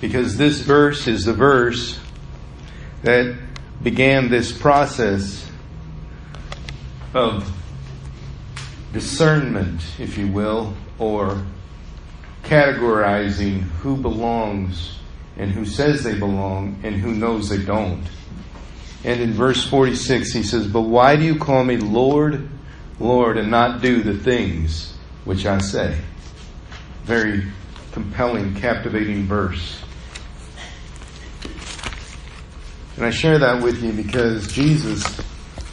because 0.00 0.36
this 0.36 0.60
verse 0.60 1.06
is 1.06 1.24
the 1.24 1.32
verse 1.32 1.98
that 3.02 3.36
began 3.82 4.28
this 4.28 4.52
process 4.52 5.50
of 7.14 7.50
discernment, 8.92 9.84
if 9.98 10.18
you 10.18 10.28
will, 10.28 10.74
or 10.98 11.42
categorizing 12.44 13.62
who 13.80 13.96
belongs 13.96 14.98
and 15.36 15.50
who 15.50 15.64
says 15.64 16.02
they 16.02 16.18
belong 16.18 16.78
and 16.82 16.96
who 16.96 17.12
knows 17.12 17.48
they 17.48 17.62
don't. 17.62 18.04
And 19.04 19.20
in 19.20 19.32
verse 19.32 19.64
46, 19.66 20.32
he 20.32 20.42
says, 20.42 20.66
But 20.66 20.82
why 20.82 21.16
do 21.16 21.24
you 21.24 21.38
call 21.38 21.64
me 21.64 21.76
Lord, 21.76 22.48
Lord, 22.98 23.36
and 23.36 23.50
not 23.50 23.82
do 23.82 24.02
the 24.02 24.16
things 24.16 24.96
which 25.24 25.46
I 25.46 25.58
say? 25.58 25.98
Very 27.04 27.46
compelling, 27.92 28.54
captivating 28.54 29.24
verse. 29.24 29.82
And 32.96 33.04
I 33.04 33.10
share 33.10 33.38
that 33.38 33.62
with 33.62 33.82
you 33.82 33.92
because 33.92 34.50
Jesus 34.50 35.20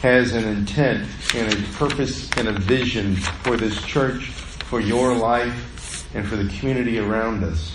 has 0.01 0.33
an 0.33 0.45
intent 0.45 1.07
and 1.33 1.53
a 1.53 1.55
purpose 1.73 2.29
and 2.37 2.49
a 2.49 2.51
vision 2.51 3.15
for 3.15 3.55
this 3.55 3.81
church, 3.83 4.25
for 4.25 4.81
your 4.81 5.15
life, 5.15 6.13
and 6.13 6.27
for 6.27 6.35
the 6.35 6.49
community 6.59 6.99
around 6.99 7.43
us. 7.45 7.73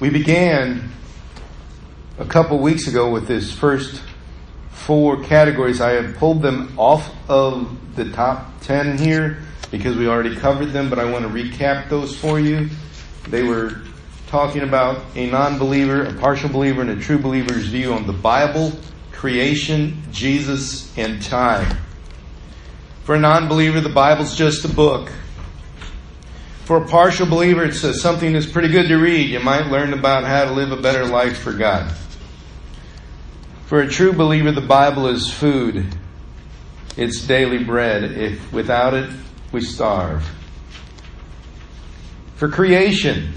We 0.00 0.08
began 0.08 0.90
a 2.18 2.24
couple 2.24 2.58
weeks 2.58 2.86
ago 2.86 3.10
with 3.10 3.28
this 3.28 3.52
first 3.52 4.02
four 4.70 5.22
categories. 5.22 5.82
I 5.82 5.90
have 5.90 6.16
pulled 6.16 6.40
them 6.40 6.72
off 6.78 7.14
of 7.28 7.94
the 7.96 8.10
top 8.10 8.62
10 8.62 8.96
here 8.96 9.42
because 9.70 9.96
we 9.96 10.08
already 10.08 10.34
covered 10.34 10.72
them, 10.72 10.88
but 10.88 10.98
I 10.98 11.10
want 11.10 11.24
to 11.24 11.30
recap 11.30 11.90
those 11.90 12.16
for 12.16 12.40
you. 12.40 12.70
They 13.28 13.42
were 13.42 13.82
talking 14.30 14.62
about 14.62 15.02
a 15.16 15.28
non-believer, 15.28 16.04
a 16.04 16.14
partial 16.14 16.48
believer, 16.48 16.80
and 16.82 16.90
a 16.90 16.96
true 16.96 17.18
believer's 17.18 17.66
view 17.66 17.92
on 17.92 18.06
the 18.06 18.12
Bible, 18.12 18.72
creation, 19.10 20.00
Jesus, 20.12 20.96
and 20.96 21.20
time. 21.20 21.76
For 23.02 23.16
a 23.16 23.18
non-believer, 23.18 23.80
the 23.80 23.88
Bible's 23.88 24.36
just 24.36 24.64
a 24.64 24.68
book. 24.68 25.10
For 26.64 26.76
a 26.76 26.86
partial 26.86 27.26
believer, 27.26 27.64
it's 27.64 27.82
uh, 27.82 27.92
something 27.92 28.32
that's 28.32 28.46
pretty 28.46 28.68
good 28.68 28.86
to 28.86 28.98
read. 28.98 29.30
You 29.30 29.40
might 29.40 29.66
learn 29.66 29.92
about 29.92 30.22
how 30.22 30.44
to 30.44 30.52
live 30.52 30.70
a 30.70 30.80
better 30.80 31.04
life 31.04 31.38
for 31.38 31.52
God. 31.52 31.92
For 33.66 33.80
a 33.80 33.88
true 33.88 34.12
believer, 34.12 34.52
the 34.52 34.60
Bible 34.60 35.08
is 35.08 35.28
food. 35.28 35.84
It's 36.96 37.26
daily 37.26 37.64
bread. 37.64 38.04
If 38.04 38.52
without 38.52 38.94
it, 38.94 39.10
we 39.50 39.60
starve. 39.60 40.24
For 42.36 42.48
creation, 42.48 43.32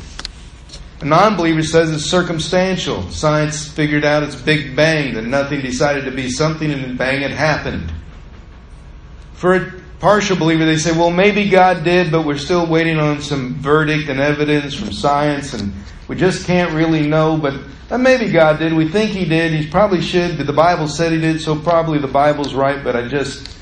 a 1.04 1.06
non 1.06 1.36
believer 1.36 1.64
says 1.64 1.92
it's 1.92 2.06
circumstantial. 2.06 3.10
Science 3.12 3.68
figured 3.68 4.06
out 4.06 4.24
its 4.24 4.36
Big 4.36 4.74
Bang, 4.74 5.14
that 5.16 5.24
nothing 5.24 5.60
decided 5.60 6.06
to 6.06 6.12
be 6.12 6.30
something 6.30 6.72
and 6.72 6.98
bang, 6.98 7.22
it 7.22 7.32
happened. 7.32 7.92
For 9.34 9.56
a 9.56 9.74
partial 10.00 10.38
believer, 10.38 10.66
they 10.66 10.78
say, 10.78 10.92
well, 10.92 11.12
maybe 11.12 11.50
God 11.50 11.84
did, 11.84 12.10
but 12.10 12.26
we're 12.26 12.38
still 12.38 12.66
waiting 12.66 13.00
on 13.00 13.22
some 13.22 13.56
verdict 13.56 14.08
and 14.08 14.22
evidence 14.22 14.74
from 14.74 14.94
science, 14.94 15.54
and 15.54 15.74
we 16.08 16.16
just 16.16 16.48
can't 16.48 16.72
really 16.72 17.06
know, 17.06 17.36
but 17.36 17.60
uh, 17.92 17.98
maybe 17.98 18.32
God 18.32 18.60
did. 18.60 18.72
We 18.72 18.88
think 18.88 19.12
He 19.12 19.26
did. 19.26 19.52
He 19.52 19.70
probably 19.70 20.02
should, 20.02 20.38
but 20.38 20.48
the 20.48 20.54
Bible 20.54 20.88
said 20.88 21.12
He 21.12 21.20
did, 21.20 21.42
so 21.42 21.60
probably 21.60 22.00
the 22.00 22.08
Bible's 22.08 22.54
right, 22.54 22.82
but 22.82 22.96
I 22.96 23.10
just, 23.10 23.58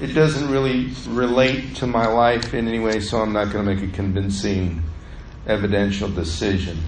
it 0.00 0.14
doesn't 0.14 0.50
really 0.50 0.94
relate 1.06 1.76
to 1.76 1.86
my 1.86 2.06
life 2.06 2.54
in 2.54 2.66
any 2.66 2.78
way, 2.78 3.00
so 3.00 3.20
I'm 3.20 3.34
not 3.34 3.52
going 3.52 3.66
to 3.66 3.74
make 3.74 3.84
a 3.84 3.94
convincing 3.94 4.82
evidential 5.46 6.08
decision. 6.08 6.78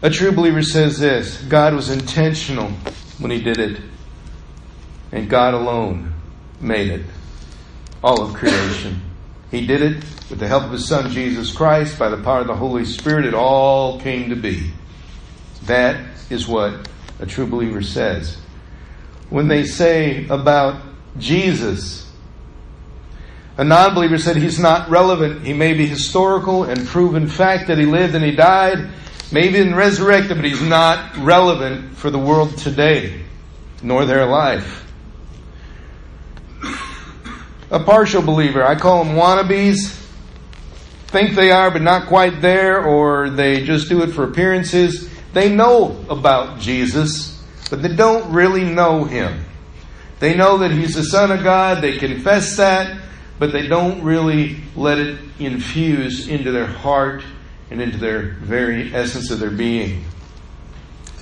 A 0.00 0.10
true 0.10 0.32
believer 0.32 0.62
says 0.62 0.98
this 0.98 1.42
God 1.42 1.74
was 1.74 1.90
intentional 1.90 2.70
when 3.18 3.30
He 3.30 3.40
did 3.40 3.58
it, 3.58 3.80
and 5.10 5.28
God 5.28 5.54
alone 5.54 6.12
made 6.60 6.88
it. 6.90 7.06
All 8.02 8.22
of 8.22 8.34
creation. 8.34 9.02
He 9.50 9.66
did 9.66 9.82
it 9.82 10.04
with 10.30 10.38
the 10.38 10.46
help 10.46 10.64
of 10.64 10.72
His 10.72 10.86
Son 10.86 11.10
Jesus 11.10 11.52
Christ, 11.52 11.98
by 11.98 12.10
the 12.10 12.22
power 12.22 12.40
of 12.40 12.46
the 12.46 12.54
Holy 12.54 12.84
Spirit, 12.84 13.24
it 13.24 13.34
all 13.34 14.00
came 14.00 14.30
to 14.30 14.36
be. 14.36 14.70
That 15.64 16.00
is 16.30 16.46
what 16.46 16.88
a 17.18 17.26
true 17.26 17.46
believer 17.46 17.82
says. 17.82 18.36
When 19.30 19.48
they 19.48 19.64
say 19.64 20.26
about 20.28 20.80
Jesus, 21.18 22.07
a 23.58 23.64
non 23.64 23.92
believer 23.92 24.18
said 24.18 24.36
he's 24.36 24.60
not 24.60 24.88
relevant. 24.88 25.44
He 25.44 25.52
may 25.52 25.74
be 25.74 25.84
historical 25.84 26.62
and 26.62 26.86
proven 26.86 27.26
fact 27.26 27.66
that 27.66 27.76
he 27.76 27.86
lived 27.86 28.14
and 28.14 28.24
he 28.24 28.30
died, 28.30 28.88
maybe 29.32 29.58
been 29.58 29.74
resurrected, 29.74 30.36
but 30.36 30.44
he's 30.44 30.62
not 30.62 31.16
relevant 31.16 31.96
for 31.96 32.08
the 32.08 32.20
world 32.20 32.56
today, 32.56 33.20
nor 33.82 34.04
their 34.04 34.26
life. 34.26 34.86
A 37.72 37.80
partial 37.80 38.22
believer, 38.22 38.64
I 38.64 38.76
call 38.76 39.04
them 39.04 39.16
wannabes, 39.16 39.88
think 41.08 41.34
they 41.34 41.50
are 41.50 41.70
but 41.72 41.82
not 41.82 42.06
quite 42.06 42.40
there, 42.40 42.84
or 42.84 43.28
they 43.28 43.64
just 43.64 43.88
do 43.88 44.02
it 44.02 44.12
for 44.12 44.22
appearances. 44.22 45.10
They 45.32 45.52
know 45.52 46.04
about 46.08 46.60
Jesus, 46.60 47.42
but 47.70 47.82
they 47.82 47.94
don't 47.94 48.32
really 48.32 48.64
know 48.64 49.02
him. 49.02 49.44
They 50.20 50.36
know 50.36 50.58
that 50.58 50.70
he's 50.70 50.94
the 50.94 51.04
Son 51.04 51.32
of 51.32 51.42
God, 51.42 51.82
they 51.82 51.98
confess 51.98 52.56
that, 52.56 53.07
but 53.38 53.52
they 53.52 53.66
don't 53.66 54.02
really 54.02 54.56
let 54.74 54.98
it 54.98 55.18
infuse 55.38 56.28
into 56.28 56.50
their 56.50 56.66
heart 56.66 57.22
and 57.70 57.80
into 57.80 57.98
their 57.98 58.32
very 58.40 58.94
essence 58.94 59.30
of 59.30 59.38
their 59.38 59.50
being. 59.50 60.04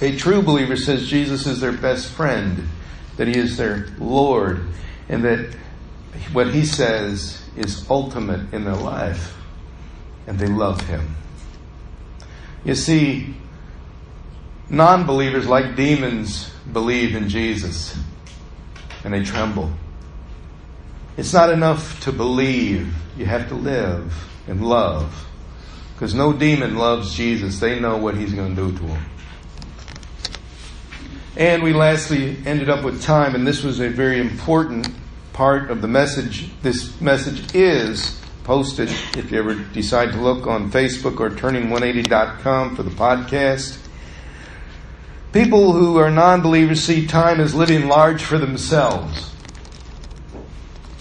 A 0.00 0.16
true 0.16 0.42
believer 0.42 0.76
says 0.76 1.08
Jesus 1.08 1.46
is 1.46 1.60
their 1.60 1.72
best 1.72 2.08
friend, 2.08 2.68
that 3.16 3.28
he 3.28 3.36
is 3.36 3.56
their 3.56 3.88
Lord, 3.98 4.66
and 5.08 5.24
that 5.24 5.54
what 6.32 6.52
he 6.52 6.64
says 6.64 7.42
is 7.56 7.88
ultimate 7.90 8.52
in 8.52 8.64
their 8.64 8.76
life, 8.76 9.36
and 10.26 10.38
they 10.38 10.46
love 10.46 10.80
him. 10.82 11.16
You 12.64 12.74
see, 12.74 13.34
non 14.68 15.06
believers, 15.06 15.46
like 15.46 15.76
demons, 15.76 16.50
believe 16.72 17.14
in 17.14 17.28
Jesus, 17.28 17.98
and 19.04 19.14
they 19.14 19.22
tremble. 19.22 19.72
It's 21.16 21.32
not 21.32 21.50
enough 21.50 22.02
to 22.04 22.12
believe. 22.12 22.94
You 23.16 23.26
have 23.26 23.48
to 23.48 23.54
live 23.54 24.12
and 24.46 24.66
love. 24.66 25.26
Because 25.94 26.14
no 26.14 26.32
demon 26.32 26.76
loves 26.76 27.14
Jesus. 27.14 27.58
They 27.58 27.80
know 27.80 27.96
what 27.96 28.16
he's 28.16 28.34
going 28.34 28.54
to 28.54 28.70
do 28.70 28.78
to 28.78 28.84
them. 28.84 29.04
And 31.36 31.62
we 31.62 31.72
lastly 31.72 32.36
ended 32.46 32.68
up 32.70 32.84
with 32.84 33.02
time, 33.02 33.34
and 33.34 33.46
this 33.46 33.62
was 33.62 33.80
a 33.80 33.88
very 33.88 34.20
important 34.20 34.88
part 35.32 35.70
of 35.70 35.82
the 35.82 35.88
message. 35.88 36.50
This 36.62 36.98
message 37.00 37.54
is 37.54 38.20
posted 38.44 38.88
if 39.16 39.30
you 39.30 39.38
ever 39.38 39.54
decide 39.54 40.12
to 40.12 40.20
look 40.20 40.46
on 40.46 40.70
Facebook 40.70 41.20
or 41.20 41.30
turning180.com 41.30 42.76
for 42.76 42.82
the 42.82 42.90
podcast. 42.90 43.78
People 45.32 45.72
who 45.72 45.98
are 45.98 46.10
non 46.10 46.40
believers 46.40 46.82
see 46.82 47.06
time 47.06 47.40
as 47.40 47.54
living 47.54 47.88
large 47.88 48.22
for 48.22 48.38
themselves. 48.38 49.35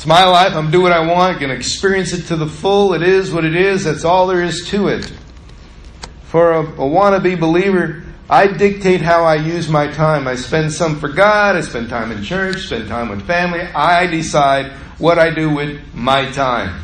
It's 0.05 0.09
my 0.11 0.25
life. 0.25 0.53
I'm 0.53 0.69
doing 0.69 0.83
what 0.83 0.91
I 0.91 0.99
want. 0.99 1.37
I 1.37 1.39
can 1.39 1.49
experience 1.49 2.13
it 2.13 2.27
to 2.27 2.35
the 2.35 2.45
full. 2.45 2.93
It 2.93 3.01
is 3.01 3.33
what 3.33 3.43
it 3.43 3.55
is. 3.55 3.85
That's 3.85 4.05
all 4.05 4.27
there 4.27 4.43
is 4.43 4.67
to 4.67 4.89
it. 4.89 5.11
For 6.25 6.51
a, 6.51 6.61
a 6.61 6.87
wannabe 6.87 7.39
believer, 7.39 8.03
I 8.29 8.45
dictate 8.45 9.01
how 9.01 9.23
I 9.23 9.33
use 9.33 9.67
my 9.67 9.87
time. 9.87 10.27
I 10.27 10.35
spend 10.35 10.71
some 10.71 10.99
for 10.99 11.07
God. 11.07 11.55
I 11.55 11.61
spend 11.61 11.89
time 11.89 12.11
in 12.11 12.21
church, 12.21 12.67
spend 12.67 12.87
time 12.87 13.09
with 13.09 13.25
family. 13.25 13.61
I 13.61 14.05
decide 14.05 14.73
what 14.99 15.17
I 15.17 15.31
do 15.33 15.49
with 15.49 15.81
my 15.95 16.31
time. 16.33 16.79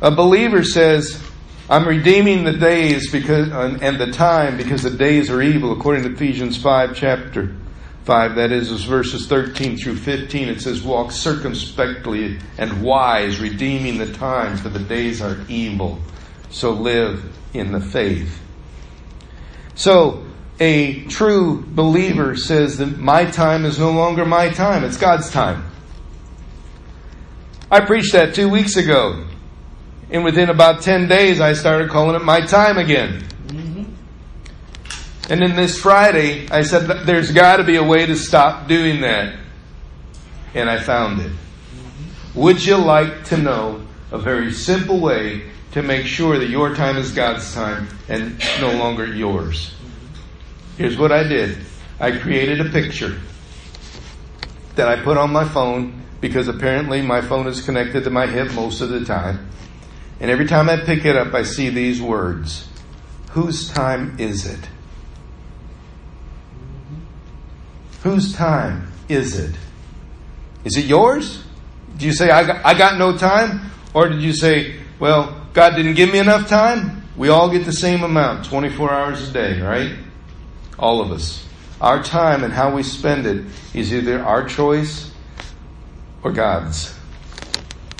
A 0.00 0.10
believer 0.10 0.64
says, 0.64 1.22
I'm 1.70 1.86
redeeming 1.86 2.42
the 2.42 2.54
days 2.54 3.08
because 3.12 3.52
and 3.52 4.00
the 4.00 4.10
time 4.10 4.56
because 4.56 4.82
the 4.82 4.90
days 4.90 5.30
are 5.30 5.40
evil, 5.40 5.70
according 5.70 6.02
to 6.02 6.12
Ephesians 6.12 6.60
5 6.60 6.96
chapter 6.96 7.54
5, 8.08 8.36
that 8.36 8.52
is, 8.52 8.70
is 8.70 8.84
verses 8.84 9.26
13 9.26 9.76
through 9.76 9.96
15. 9.96 10.48
It 10.48 10.62
says, 10.62 10.82
Walk 10.82 11.12
circumspectly 11.12 12.38
and 12.56 12.82
wise, 12.82 13.38
redeeming 13.38 13.98
the 13.98 14.10
time, 14.14 14.56
for 14.56 14.70
the 14.70 14.78
days 14.78 15.20
are 15.20 15.36
evil. 15.46 15.98
So 16.48 16.70
live 16.70 17.22
in 17.52 17.70
the 17.70 17.82
faith. 17.82 18.40
So, 19.74 20.24
a 20.58 21.04
true 21.04 21.62
believer 21.66 22.34
says 22.34 22.78
that 22.78 22.96
my 22.96 23.26
time 23.26 23.66
is 23.66 23.78
no 23.78 23.90
longer 23.90 24.24
my 24.24 24.48
time, 24.48 24.84
it's 24.84 24.96
God's 24.96 25.30
time. 25.30 25.70
I 27.70 27.80
preached 27.80 28.14
that 28.14 28.34
two 28.34 28.48
weeks 28.48 28.76
ago. 28.76 29.26
And 30.10 30.24
within 30.24 30.48
about 30.48 30.80
10 30.80 31.08
days, 31.08 31.42
I 31.42 31.52
started 31.52 31.90
calling 31.90 32.16
it 32.16 32.24
my 32.24 32.40
time 32.40 32.78
again. 32.78 33.22
And 35.28 35.42
then 35.42 35.56
this 35.56 35.80
Friday, 35.80 36.48
I 36.50 36.62
said, 36.62 37.06
there's 37.06 37.32
got 37.32 37.56
to 37.58 37.64
be 37.64 37.76
a 37.76 37.84
way 37.84 38.06
to 38.06 38.16
stop 38.16 38.66
doing 38.66 39.02
that. 39.02 39.38
And 40.54 40.70
I 40.70 40.80
found 40.80 41.20
it. 41.20 41.32
Would 42.34 42.64
you 42.64 42.76
like 42.76 43.24
to 43.26 43.36
know 43.36 43.86
a 44.10 44.18
very 44.18 44.52
simple 44.52 45.00
way 45.00 45.50
to 45.72 45.82
make 45.82 46.06
sure 46.06 46.38
that 46.38 46.48
your 46.48 46.74
time 46.74 46.96
is 46.96 47.12
God's 47.12 47.54
time 47.54 47.88
and 48.08 48.38
no 48.60 48.72
longer 48.72 49.06
yours. 49.06 49.74
Here's 50.76 50.96
what 50.96 51.12
I 51.12 51.24
did 51.24 51.58
I 52.00 52.12
created 52.12 52.60
a 52.60 52.70
picture 52.70 53.20
that 54.76 54.88
I 54.88 55.02
put 55.02 55.16
on 55.16 55.32
my 55.32 55.46
phone 55.46 56.02
because 56.20 56.48
apparently 56.48 57.02
my 57.02 57.20
phone 57.20 57.46
is 57.46 57.60
connected 57.60 58.04
to 58.04 58.10
my 58.10 58.26
hip 58.26 58.52
most 58.54 58.80
of 58.80 58.88
the 58.88 59.04
time. 59.04 59.50
And 60.20 60.30
every 60.30 60.46
time 60.46 60.68
I 60.68 60.78
pick 60.78 61.04
it 61.04 61.16
up, 61.16 61.34
I 61.34 61.42
see 61.42 61.68
these 61.68 62.00
words 62.00 62.66
Whose 63.30 63.68
time 63.68 64.18
is 64.18 64.46
it? 64.46 64.68
Whose 68.08 68.32
time 68.32 68.90
is 69.10 69.38
it? 69.38 69.54
Is 70.64 70.78
it 70.78 70.86
yours? 70.86 71.44
Do 71.98 72.06
you 72.06 72.14
say, 72.14 72.30
I 72.30 72.42
got, 72.42 72.64
I 72.64 72.72
got 72.72 72.98
no 72.98 73.18
time? 73.18 73.70
Or 73.92 74.08
did 74.08 74.22
you 74.22 74.32
say, 74.32 74.80
well, 74.98 75.46
God 75.52 75.76
didn't 75.76 75.92
give 75.92 76.10
me 76.10 76.18
enough 76.18 76.48
time? 76.48 77.02
We 77.18 77.28
all 77.28 77.50
get 77.50 77.66
the 77.66 77.72
same 77.72 78.02
amount, 78.04 78.46
24 78.46 78.90
hours 78.90 79.28
a 79.28 79.32
day, 79.32 79.60
right? 79.60 79.94
All 80.78 81.02
of 81.02 81.12
us. 81.12 81.46
Our 81.82 82.02
time 82.02 82.44
and 82.44 82.52
how 82.52 82.74
we 82.74 82.82
spend 82.82 83.26
it 83.26 83.44
is 83.74 83.92
either 83.92 84.24
our 84.24 84.48
choice 84.48 85.12
or 86.22 86.32
God's. 86.32 86.98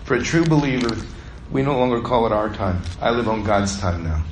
For 0.05 0.15
a 0.15 0.23
true 0.23 0.47
believer, 0.47 0.97
we 1.51 1.61
no 1.61 1.79
longer 1.79 2.01
call 2.01 2.25
it 2.25 2.33
our 2.33 2.49
time. 2.49 2.81
I 2.99 3.11
live 3.11 3.29
on 3.29 3.45
God's 3.45 3.79
time 3.79 4.05
now. 4.05 4.25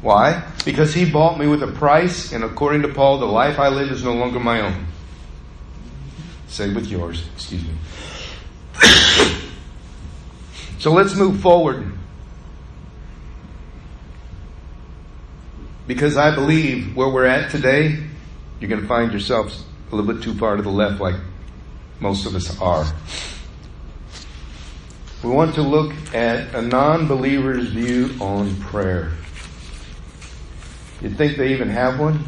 Why? 0.00 0.44
Because 0.64 0.94
He 0.94 1.10
bought 1.10 1.38
me 1.38 1.46
with 1.46 1.62
a 1.62 1.66
price, 1.68 2.32
and 2.32 2.44
according 2.44 2.82
to 2.82 2.88
Paul, 2.88 3.18
the 3.18 3.26
life 3.26 3.58
I 3.58 3.68
live 3.68 3.90
is 3.90 4.04
no 4.04 4.14
longer 4.14 4.38
my 4.38 4.60
own. 4.60 4.86
Say 6.46 6.72
with 6.72 6.86
yours, 6.86 7.26
excuse 7.34 7.62
me. 7.62 7.74
so 10.78 10.92
let's 10.92 11.14
move 11.14 11.40
forward. 11.40 11.92
Because 15.86 16.16
I 16.16 16.34
believe 16.34 16.94
where 16.94 17.08
we're 17.08 17.26
at 17.26 17.50
today, 17.50 17.98
you're 18.60 18.68
going 18.68 18.82
to 18.82 18.86
find 18.86 19.10
yourselves 19.10 19.64
a 19.90 19.96
little 19.96 20.12
bit 20.12 20.22
too 20.22 20.34
far 20.34 20.56
to 20.56 20.62
the 20.62 20.68
left, 20.68 21.00
like 21.00 21.16
most 22.00 22.26
of 22.26 22.34
us 22.34 22.58
are. 22.60 22.86
We 25.22 25.30
want 25.30 25.54
to 25.56 25.62
look 25.62 25.92
at 26.14 26.54
a 26.54 26.62
non 26.62 27.08
believer's 27.08 27.68
view 27.68 28.14
on 28.20 28.54
prayer. 28.56 29.12
You 31.00 31.10
think 31.10 31.36
they 31.36 31.52
even 31.52 31.68
have 31.68 31.98
one? 31.98 32.24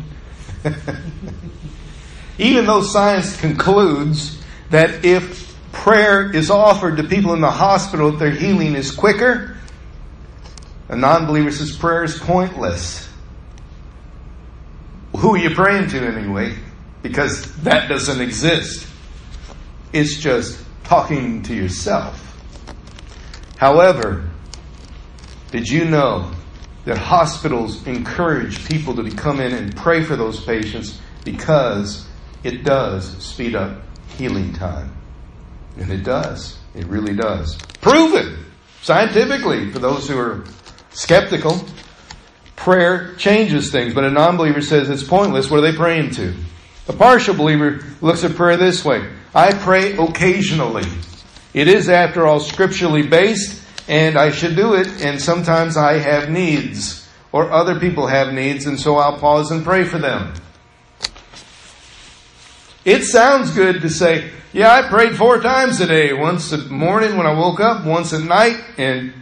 even 2.38 2.66
though 2.66 2.82
science 2.82 3.40
concludes 3.40 4.42
that 4.70 5.04
if 5.04 5.56
prayer 5.72 6.34
is 6.34 6.50
offered 6.50 6.96
to 6.98 7.04
people 7.04 7.34
in 7.34 7.40
the 7.40 7.50
hospital, 7.50 8.12
their 8.12 8.30
healing 8.30 8.74
is 8.74 8.90
quicker, 8.90 9.56
a 10.88 10.96
non 10.96 11.26
believer 11.26 11.50
says 11.50 11.76
prayer 11.76 12.04
is 12.04 12.18
pointless. 12.18 13.08
Who 15.16 15.34
are 15.34 15.38
you 15.38 15.54
praying 15.54 15.88
to 15.90 15.98
anyway? 15.98 16.56
Because 17.02 17.54
that 17.62 17.88
doesn't 17.88 18.20
exist. 18.20 18.86
It's 19.92 20.18
just 20.18 20.64
talking 20.84 21.42
to 21.42 21.54
yourself. 21.54 22.26
However, 23.56 24.28
did 25.50 25.68
you 25.68 25.84
know 25.84 26.30
that 26.84 26.98
hospitals 26.98 27.86
encourage 27.86 28.66
people 28.68 28.94
to 28.94 29.10
come 29.10 29.40
in 29.40 29.52
and 29.52 29.76
pray 29.76 30.02
for 30.02 30.16
those 30.16 30.42
patients 30.42 31.00
because 31.24 32.06
it 32.42 32.64
does 32.64 33.16
speed 33.22 33.54
up 33.54 33.82
healing 34.16 34.52
time? 34.52 34.96
And 35.76 35.90
it 35.90 36.04
does. 36.04 36.58
It 36.74 36.86
really 36.86 37.14
does. 37.14 37.56
Proven 37.80 38.44
scientifically 38.82 39.70
for 39.70 39.78
those 39.78 40.08
who 40.08 40.18
are 40.18 40.44
skeptical. 40.90 41.64
Prayer 42.56 43.14
changes 43.14 43.70
things, 43.70 43.94
but 43.94 44.04
a 44.04 44.10
non 44.10 44.36
believer 44.36 44.60
says 44.60 44.90
it's 44.90 45.02
pointless. 45.02 45.50
What 45.50 45.58
are 45.58 45.70
they 45.70 45.76
praying 45.76 46.10
to? 46.12 46.34
A 46.88 46.92
partial 46.92 47.34
believer 47.34 47.84
looks 48.00 48.24
at 48.24 48.34
prayer 48.34 48.56
this 48.56 48.84
way 48.84 49.08
I 49.34 49.52
pray 49.52 49.96
occasionally. 49.96 50.84
It 51.54 51.68
is, 51.68 51.88
after 51.88 52.26
all, 52.26 52.40
scripturally 52.40 53.06
based, 53.06 53.59
and 53.90 54.16
I 54.16 54.30
should 54.30 54.54
do 54.54 54.74
it, 54.74 55.04
and 55.04 55.20
sometimes 55.20 55.76
I 55.76 55.94
have 55.98 56.30
needs, 56.30 57.08
or 57.32 57.50
other 57.50 57.80
people 57.80 58.06
have 58.06 58.32
needs, 58.32 58.64
and 58.66 58.78
so 58.78 58.96
I'll 58.96 59.18
pause 59.18 59.50
and 59.50 59.64
pray 59.64 59.82
for 59.82 59.98
them. 59.98 60.32
It 62.84 63.02
sounds 63.02 63.50
good 63.50 63.82
to 63.82 63.90
say, 63.90 64.30
yeah, 64.52 64.72
I 64.72 64.88
prayed 64.88 65.16
four 65.16 65.40
times 65.40 65.80
a 65.80 65.88
day. 65.88 66.12
Once 66.12 66.52
in 66.52 66.68
the 66.68 66.70
morning 66.70 67.16
when 67.16 67.26
I 67.26 67.34
woke 67.34 67.58
up, 67.58 67.84
once 67.84 68.12
at 68.12 68.22
night, 68.22 68.62
and 68.78 69.12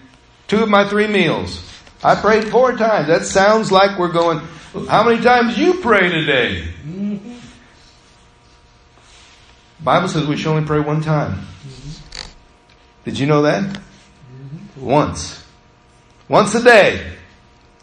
two 0.49 0.63
of 0.63 0.69
my 0.69 0.87
three 0.87 1.07
meals. 1.09 1.65
I 2.05 2.15
prayed 2.15 2.49
four 2.49 2.77
times. 2.77 3.09
That 3.09 3.25
sounds 3.25 3.73
like 3.73 3.99
we're 3.99 4.13
going, 4.13 4.41
how 4.87 5.03
many 5.03 5.23
times 5.23 5.57
you 5.57 5.81
pray 5.81 6.11
today? 6.11 6.69
Bible 9.83 10.09
says 10.09 10.27
we 10.27 10.37
should 10.37 10.51
only 10.51 10.67
pray 10.67 10.81
one 10.81 11.01
time. 11.01 11.47
Did 13.07 13.19
you 13.19 13.27
know 13.27 13.43
that? 13.43 13.81
Once. 14.81 15.45
Once 16.29 16.55
a 16.55 16.63
day. 16.63 17.13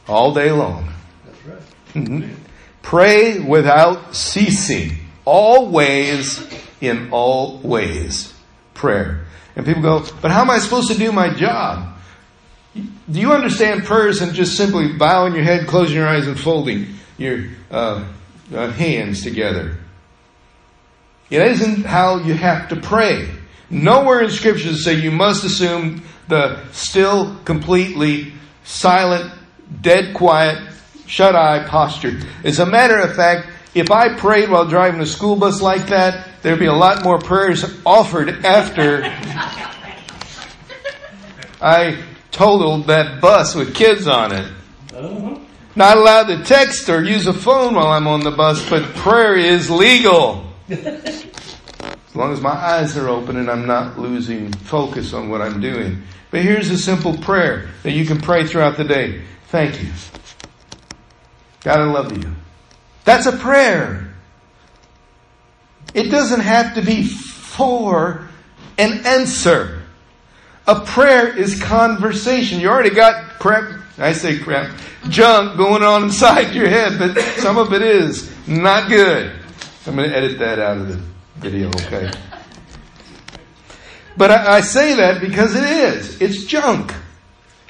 All 0.08 0.34
day 0.34 0.52
long. 0.52 0.92
That's 1.26 1.46
right. 1.46 1.62
Mm-hmm. 1.94 2.34
Pray 2.82 3.40
without 3.40 4.16
ceasing. 4.16 4.98
Always, 5.26 6.46
in 6.82 7.10
all 7.12 7.58
ways. 7.60 8.34
Prayer. 8.74 9.26
And 9.56 9.66
people 9.66 9.82
go, 9.82 10.06
but 10.22 10.32
how 10.32 10.42
am 10.42 10.50
I 10.50 10.60
supposed 10.60 10.92
to 10.92 10.98
do 10.98 11.12
my 11.12 11.34
job? 11.34 11.98
Do 12.76 13.20
you 13.20 13.32
understand 13.32 13.86
prayer 13.86 14.10
isn't 14.10 14.34
just 14.34 14.58
simply 14.58 14.94
bowing 14.94 15.34
your 15.34 15.44
head, 15.44 15.66
closing 15.66 15.96
your 15.96 16.08
eyes, 16.08 16.28
and 16.28 16.38
folding 16.38 16.88
your 17.18 17.46
uh, 17.72 18.06
uh, 18.54 18.72
hands 18.72 19.24
together? 19.24 19.78
It 21.30 21.42
isn't 21.42 21.86
how 21.86 22.18
you 22.18 22.34
have 22.34 22.70
to 22.70 22.76
pray. 22.76 23.30
Nowhere 23.70 24.22
in 24.22 24.30
Scripture 24.30 24.70
does 24.70 24.84
say 24.84 24.96
you 24.96 25.12
must 25.12 25.44
assume 25.44 26.04
the 26.28 26.64
still, 26.72 27.36
completely 27.46 28.34
silent, 28.64 29.32
dead 29.82 30.14
quiet, 30.14 30.62
shut 31.06 31.36
eye 31.36 31.66
posture. 31.68 32.20
As 32.44 32.60
a 32.60 32.66
matter 32.66 33.00
of 33.00 33.16
fact, 33.16 33.50
if 33.74 33.92
I 33.92 34.16
prayed 34.16 34.50
while 34.50 34.66
driving 34.68 35.02
a 35.02 35.06
school 35.06 35.36
bus 35.36 35.62
like 35.62 35.88
that, 35.88 36.30
there'd 36.42 36.60
be 36.60 36.66
a 36.66 36.74
lot 36.74 37.04
more 37.04 37.20
prayers 37.20 37.66
offered 37.86 38.46
after 38.46 39.04
I 41.62 42.04
totaled 42.32 42.88
that 42.88 43.22
bus 43.22 43.56
with 43.56 43.76
kids 43.76 44.08
on 44.08 44.32
it. 44.32 44.52
Uh-huh. 44.94 45.40
Not 45.76 45.98
allowed 45.98 46.28
to 46.28 46.44
text 46.44 46.88
or 46.90 47.04
use 47.04 47.28
a 47.28 47.34
phone 47.34 47.76
while 47.76 47.88
I'm 47.88 48.08
on 48.08 48.22
the 48.22 48.32
bus, 48.32 48.68
but 48.70 48.84
prayer 48.96 49.36
is 49.36 49.70
legal. 49.70 50.46
As 52.16 52.18
long 52.18 52.32
as 52.32 52.40
my 52.40 52.52
eyes 52.52 52.96
are 52.96 53.10
open 53.10 53.36
and 53.36 53.52
I'm 53.52 53.68
not 53.68 54.00
losing 54.00 54.50
focus 54.54 55.12
on 55.12 55.28
what 55.28 55.42
I'm 55.42 55.60
doing. 55.60 56.02
But 56.32 56.44
here's 56.44 56.72
a 56.72 56.78
simple 56.78 57.18
prayer 57.18 57.68
that 57.84 57.92
you 57.92 58.06
can 58.06 58.22
pray 58.22 58.48
throughout 58.48 58.78
the 58.78 58.86
day. 58.86 59.24
Thank 59.48 59.84
you. 59.84 59.90
God, 61.60 61.80
I 61.80 61.84
love 61.84 62.18
you. 62.18 62.32
That's 63.04 63.26
a 63.26 63.34
prayer. 63.34 64.16
It 65.94 66.10
doesn't 66.10 66.40
have 66.40 66.76
to 66.76 66.82
be 66.82 67.04
for 67.04 68.30
an 68.78 69.06
answer. 69.06 69.82
A 70.68 70.80
prayer 70.86 71.38
is 71.38 71.62
conversation. 71.62 72.62
You 72.62 72.70
already 72.70 72.96
got 72.96 73.40
crap, 73.40 73.78
I 73.98 74.14
say 74.14 74.40
crap, 74.40 74.74
junk 75.10 75.58
going 75.58 75.84
on 75.84 76.04
inside 76.04 76.56
your 76.56 76.70
head, 76.70 76.98
but 76.98 77.22
some 77.40 77.58
of 77.58 77.74
it 77.74 77.82
is 77.82 78.34
not 78.48 78.88
good. 78.88 79.34
I'm 79.86 79.98
going 79.98 80.10
to 80.10 80.16
edit 80.16 80.40
that 80.40 80.60
out 80.60 80.78
of 80.78 80.88
the 80.88 81.15
video, 81.38 81.70
okay? 81.70 82.12
But 84.18 84.32
I, 84.32 84.58
I 84.58 84.62
say 84.62 84.96
that 84.96 85.22
because 85.22 85.56
it 85.56 85.64
is. 85.64 86.22
It's 86.22 86.46
junk. 86.46 86.94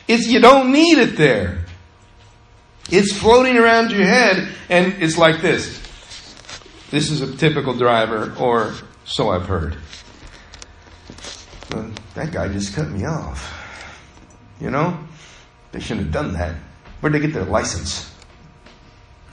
It's, 0.08 0.28
you 0.28 0.40
don't 0.40 0.72
need 0.72 0.98
it 1.00 1.18
there. 1.18 1.66
It's 2.90 3.12
floating 3.18 3.58
around 3.58 3.92
your 3.92 4.06
head 4.06 4.48
and 4.70 4.94
it's 5.02 5.18
like 5.18 5.42
this. 5.42 5.82
This 6.92 7.10
is 7.10 7.22
a 7.22 7.36
typical 7.36 7.74
driver, 7.74 8.34
or 8.40 8.76
so 9.06 9.30
I've 9.30 9.48
heard. 9.48 9.76
Well, 11.74 11.92
that 12.14 12.32
guy 12.32 12.48
just 12.48 12.76
cut 12.76 12.90
me 12.90 13.06
off. 13.06 13.52
You 14.62 14.70
know? 14.70 14.98
They 15.72 15.80
shouldn't 15.80 16.06
have 16.06 16.14
done 16.14 16.34
that. 16.34 16.56
Where'd 17.00 17.14
they 17.14 17.20
get 17.20 17.34
their 17.34 17.44
license? 17.44 18.12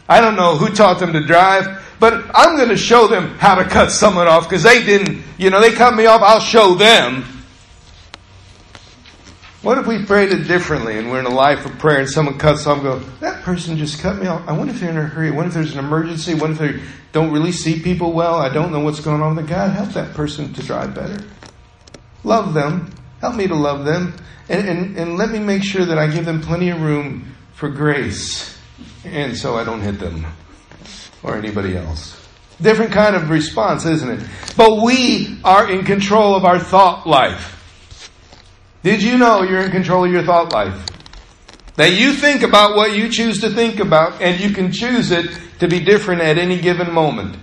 I 0.08 0.20
don't 0.20 0.34
know 0.34 0.56
who 0.56 0.74
taught 0.74 0.98
them 0.98 1.12
to 1.12 1.24
drive, 1.24 1.66
but 2.02 2.32
I'm 2.34 2.56
going 2.56 2.70
to 2.70 2.76
show 2.76 3.06
them 3.06 3.38
how 3.38 3.54
to 3.54 3.64
cut 3.64 3.92
someone 3.92 4.26
off 4.26 4.48
because 4.48 4.64
they 4.64 4.84
didn't, 4.84 5.22
you 5.38 5.50
know, 5.50 5.60
they 5.60 5.70
cut 5.70 5.94
me 5.94 6.06
off. 6.06 6.20
I'll 6.20 6.40
show 6.40 6.74
them. 6.74 7.22
What 9.62 9.78
if 9.78 9.86
we 9.86 10.04
prayed 10.04 10.32
it 10.32 10.48
differently 10.48 10.98
and 10.98 11.12
we're 11.12 11.20
in 11.20 11.26
a 11.26 11.30
life 11.30 11.64
of 11.64 11.78
prayer 11.78 12.00
and 12.00 12.10
someone 12.10 12.38
cuts 12.38 12.66
off 12.66 12.78
and 12.78 12.82
go, 12.82 12.98
that 13.20 13.44
person 13.44 13.76
just 13.76 14.00
cut 14.00 14.18
me 14.18 14.26
off. 14.26 14.42
I 14.48 14.52
wonder 14.52 14.74
if 14.74 14.80
they're 14.80 14.90
in 14.90 14.96
a 14.96 15.06
hurry. 15.06 15.30
What 15.30 15.46
if 15.46 15.54
there's 15.54 15.74
an 15.74 15.78
emergency? 15.78 16.34
What 16.34 16.50
if 16.50 16.58
they 16.58 16.82
don't 17.12 17.30
really 17.30 17.52
see 17.52 17.78
people 17.78 18.12
well? 18.12 18.34
I 18.34 18.48
don't 18.48 18.72
know 18.72 18.80
what's 18.80 18.98
going 18.98 19.22
on. 19.22 19.36
But 19.36 19.46
God, 19.46 19.70
help 19.70 19.90
that 19.90 20.12
person 20.12 20.52
to 20.54 20.62
drive 20.64 20.96
better. 20.96 21.24
Love 22.24 22.52
them 22.52 22.92
Help 23.22 23.36
me 23.36 23.46
to 23.46 23.54
love 23.54 23.84
them. 23.84 24.16
And, 24.48 24.68
and, 24.68 24.98
and 24.98 25.16
let 25.16 25.30
me 25.30 25.38
make 25.38 25.62
sure 25.62 25.84
that 25.84 25.96
I 25.96 26.08
give 26.08 26.24
them 26.24 26.40
plenty 26.40 26.70
of 26.70 26.82
room 26.82 27.36
for 27.54 27.68
grace. 27.68 28.58
And 29.04 29.36
so 29.36 29.56
I 29.56 29.62
don't 29.62 29.80
hit 29.80 30.00
them 30.00 30.26
or 31.22 31.36
anybody 31.36 31.76
else. 31.76 32.18
Different 32.60 32.92
kind 32.92 33.16
of 33.16 33.30
response, 33.30 33.84
isn't 33.86 34.08
it? 34.08 34.28
But 34.56 34.82
we 34.82 35.38
are 35.44 35.70
in 35.70 35.84
control 35.84 36.34
of 36.34 36.44
our 36.44 36.58
thought 36.58 37.06
life. 37.06 37.58
Did 38.82 39.02
you 39.02 39.16
know 39.18 39.42
you're 39.42 39.62
in 39.62 39.70
control 39.70 40.04
of 40.04 40.12
your 40.12 40.24
thought 40.24 40.52
life? 40.52 40.86
That 41.76 41.92
you 41.92 42.12
think 42.12 42.42
about 42.42 42.76
what 42.76 42.94
you 42.94 43.08
choose 43.08 43.40
to 43.40 43.50
think 43.50 43.80
about 43.80 44.20
and 44.20 44.40
you 44.40 44.50
can 44.50 44.72
choose 44.72 45.10
it 45.10 45.30
to 45.60 45.68
be 45.68 45.80
different 45.80 46.20
at 46.20 46.36
any 46.36 46.60
given 46.60 46.92
moment. 46.92 47.36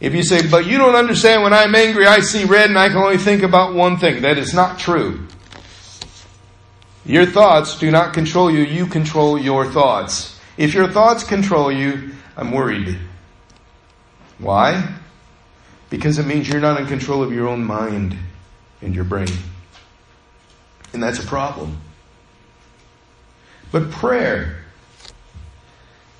If 0.00 0.14
you 0.14 0.22
say, 0.22 0.48
but 0.48 0.66
you 0.66 0.78
don't 0.78 0.94
understand 0.94 1.42
when 1.42 1.52
I'm 1.52 1.74
angry, 1.74 2.06
I 2.06 2.20
see 2.20 2.44
red 2.44 2.70
and 2.70 2.78
I 2.78 2.88
can 2.88 2.98
only 2.98 3.18
think 3.18 3.42
about 3.42 3.74
one 3.74 3.98
thing. 3.98 4.22
That 4.22 4.38
is 4.38 4.54
not 4.54 4.78
true. 4.78 5.26
Your 7.04 7.26
thoughts 7.26 7.78
do 7.78 7.90
not 7.90 8.14
control 8.14 8.50
you, 8.50 8.60
you 8.60 8.86
control 8.86 9.38
your 9.38 9.66
thoughts. 9.66 10.38
If 10.56 10.74
your 10.74 10.88
thoughts 10.88 11.24
control 11.24 11.72
you, 11.72 12.12
I'm 12.40 12.52
worried. 12.52 12.98
Why? 14.38 14.94
Because 15.90 16.18
it 16.18 16.26
means 16.26 16.48
you're 16.48 16.58
not 16.58 16.80
in 16.80 16.86
control 16.86 17.22
of 17.22 17.32
your 17.32 17.46
own 17.46 17.62
mind 17.62 18.16
and 18.80 18.94
your 18.94 19.04
brain. 19.04 19.28
And 20.94 21.02
that's 21.02 21.22
a 21.22 21.26
problem. 21.26 21.78
But 23.70 23.90
prayer 23.90 24.64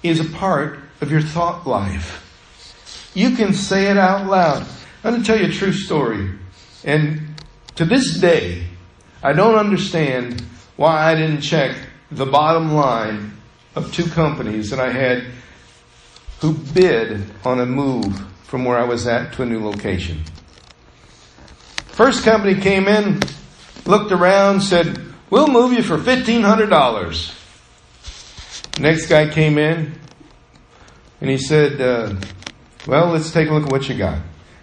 is 0.03 0.21
a 0.21 0.25
part 0.37 0.79
of 1.01 1.11
your 1.11 1.23
thought 1.23 1.67
life. 1.67 2.27
You 3.15 3.35
can 3.35 3.55
say 3.55 3.87
it 3.91 3.97
out 3.97 4.27
loud. 4.27 4.67
I'm 5.03 5.13
going 5.13 5.23
to 5.23 5.27
tell 5.27 5.41
you 5.41 5.49
a 5.49 5.53
true 5.53 5.73
story. 5.73 6.33
And 6.85 7.35
to 7.77 7.87
this 7.87 8.21
day, 8.21 8.67
I 9.23 9.33
don't 9.33 9.55
understand 9.55 10.43
why 10.77 11.11
I 11.11 11.15
didn't 11.15 11.41
check 11.41 11.79
the 12.11 12.27
bottom 12.27 12.75
line 12.75 13.39
of 13.75 13.95
two 13.95 14.07
companies 14.07 14.69
that 14.69 14.81
I 14.81 14.93
had 14.93 15.25
who 16.41 16.55
bid 16.55 17.25
on 17.45 17.61
a 17.61 17.67
move 17.67 18.25
from 18.45 18.65
where 18.65 18.79
I 18.79 18.85
was 18.85 19.07
at 19.07 19.35
to 19.35 19.43
a 19.43 19.47
new 19.47 19.65
location. 19.65 20.25
First 21.87 22.25
company 22.25 22.61
came 22.61 22.89
in, 22.89 23.21
looked 23.85 24.11
around, 24.11 24.63
said, 24.63 24.99
We'll 25.29 25.49
move 25.49 25.73
you 25.73 25.83
for 25.83 25.99
$1,500. 25.99 27.37
Next 28.81 29.07
guy 29.07 29.29
came 29.29 29.59
in 29.59 29.95
and 31.21 31.31
he 31.31 31.39
said, 31.39 31.81
uh, 31.81 32.15
Well, 32.87 33.09
let's 33.09 33.31
take 33.31 33.49
a 33.49 33.53
look 33.53 33.65
at 33.65 33.71
what 33.71 33.89
you 33.89 33.97
got. 33.97 34.19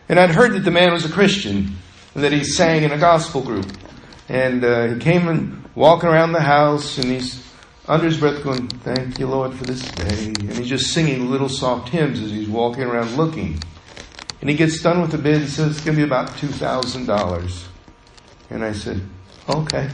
And 0.10 0.20
I'd 0.20 0.32
heard 0.32 0.54
that 0.54 0.66
the 0.66 0.72
man 0.72 0.92
was 0.92 1.06
a 1.06 1.10
Christian 1.10 1.78
and 2.16 2.24
that 2.24 2.32
he 2.32 2.44
sang 2.44 2.84
in 2.84 2.92
a 2.92 2.98
gospel 2.98 3.42
group. 3.42 3.72
And 4.28 4.66
uh, 4.66 4.88
he 4.88 5.00
came 5.00 5.28
and 5.28 5.64
walking 5.76 6.10
around 6.10 6.32
the 6.32 6.42
house 6.42 6.98
and 6.98 7.06
he's 7.12 7.47
under 7.88 8.06
his 8.06 8.18
breath 8.18 8.44
going, 8.44 8.68
Thank 8.68 9.20
you, 9.20 9.28
Lord, 9.28 9.54
for 9.54 9.64
this 9.64 9.82
day. 9.92 10.28
And 10.28 10.54
he's 10.54 10.70
just 10.70 10.94
singing 10.94 11.30
little 11.30 11.50
soft 11.50 11.90
hymns 11.90 12.22
as 12.22 12.32
he's 12.32 12.50
walking 12.50 12.84
around 12.84 13.16
looking. 13.16 13.62
And 14.42 14.50
he 14.50 14.56
gets 14.56 14.82
done 14.82 15.02
with 15.02 15.12
the 15.12 15.18
bid 15.18 15.42
and 15.42 15.50
says, 15.50 15.78
It's 15.78 15.86
going 15.86 15.98
to 15.98 16.02
be 16.02 16.08
about 16.08 16.32
$2,000. 16.32 17.68
And 18.50 18.64
I 18.64 18.74
said, 18.74 19.02
Okay. 19.50 19.90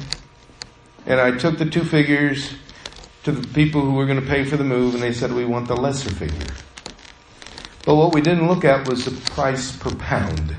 And 1.05 1.19
I 1.19 1.31
took 1.38 1.57
the 1.57 1.69
two 1.69 1.83
figures 1.83 2.53
to 3.23 3.31
the 3.31 3.47
people 3.50 3.81
who 3.81 3.93
were 3.93 4.05
going 4.05 4.19
to 4.19 4.27
pay 4.27 4.43
for 4.43 4.57
the 4.57 4.63
move, 4.63 4.93
and 4.93 5.03
they 5.03 5.13
said, 5.13 5.31
We 5.31 5.45
want 5.45 5.67
the 5.67 5.75
lesser 5.75 6.09
figure. 6.09 6.47
But 7.85 7.95
what 7.95 8.13
we 8.13 8.21
didn't 8.21 8.47
look 8.47 8.63
at 8.63 8.88
was 8.88 9.05
the 9.05 9.12
price 9.31 9.75
per 9.75 9.93
pound. 9.95 10.55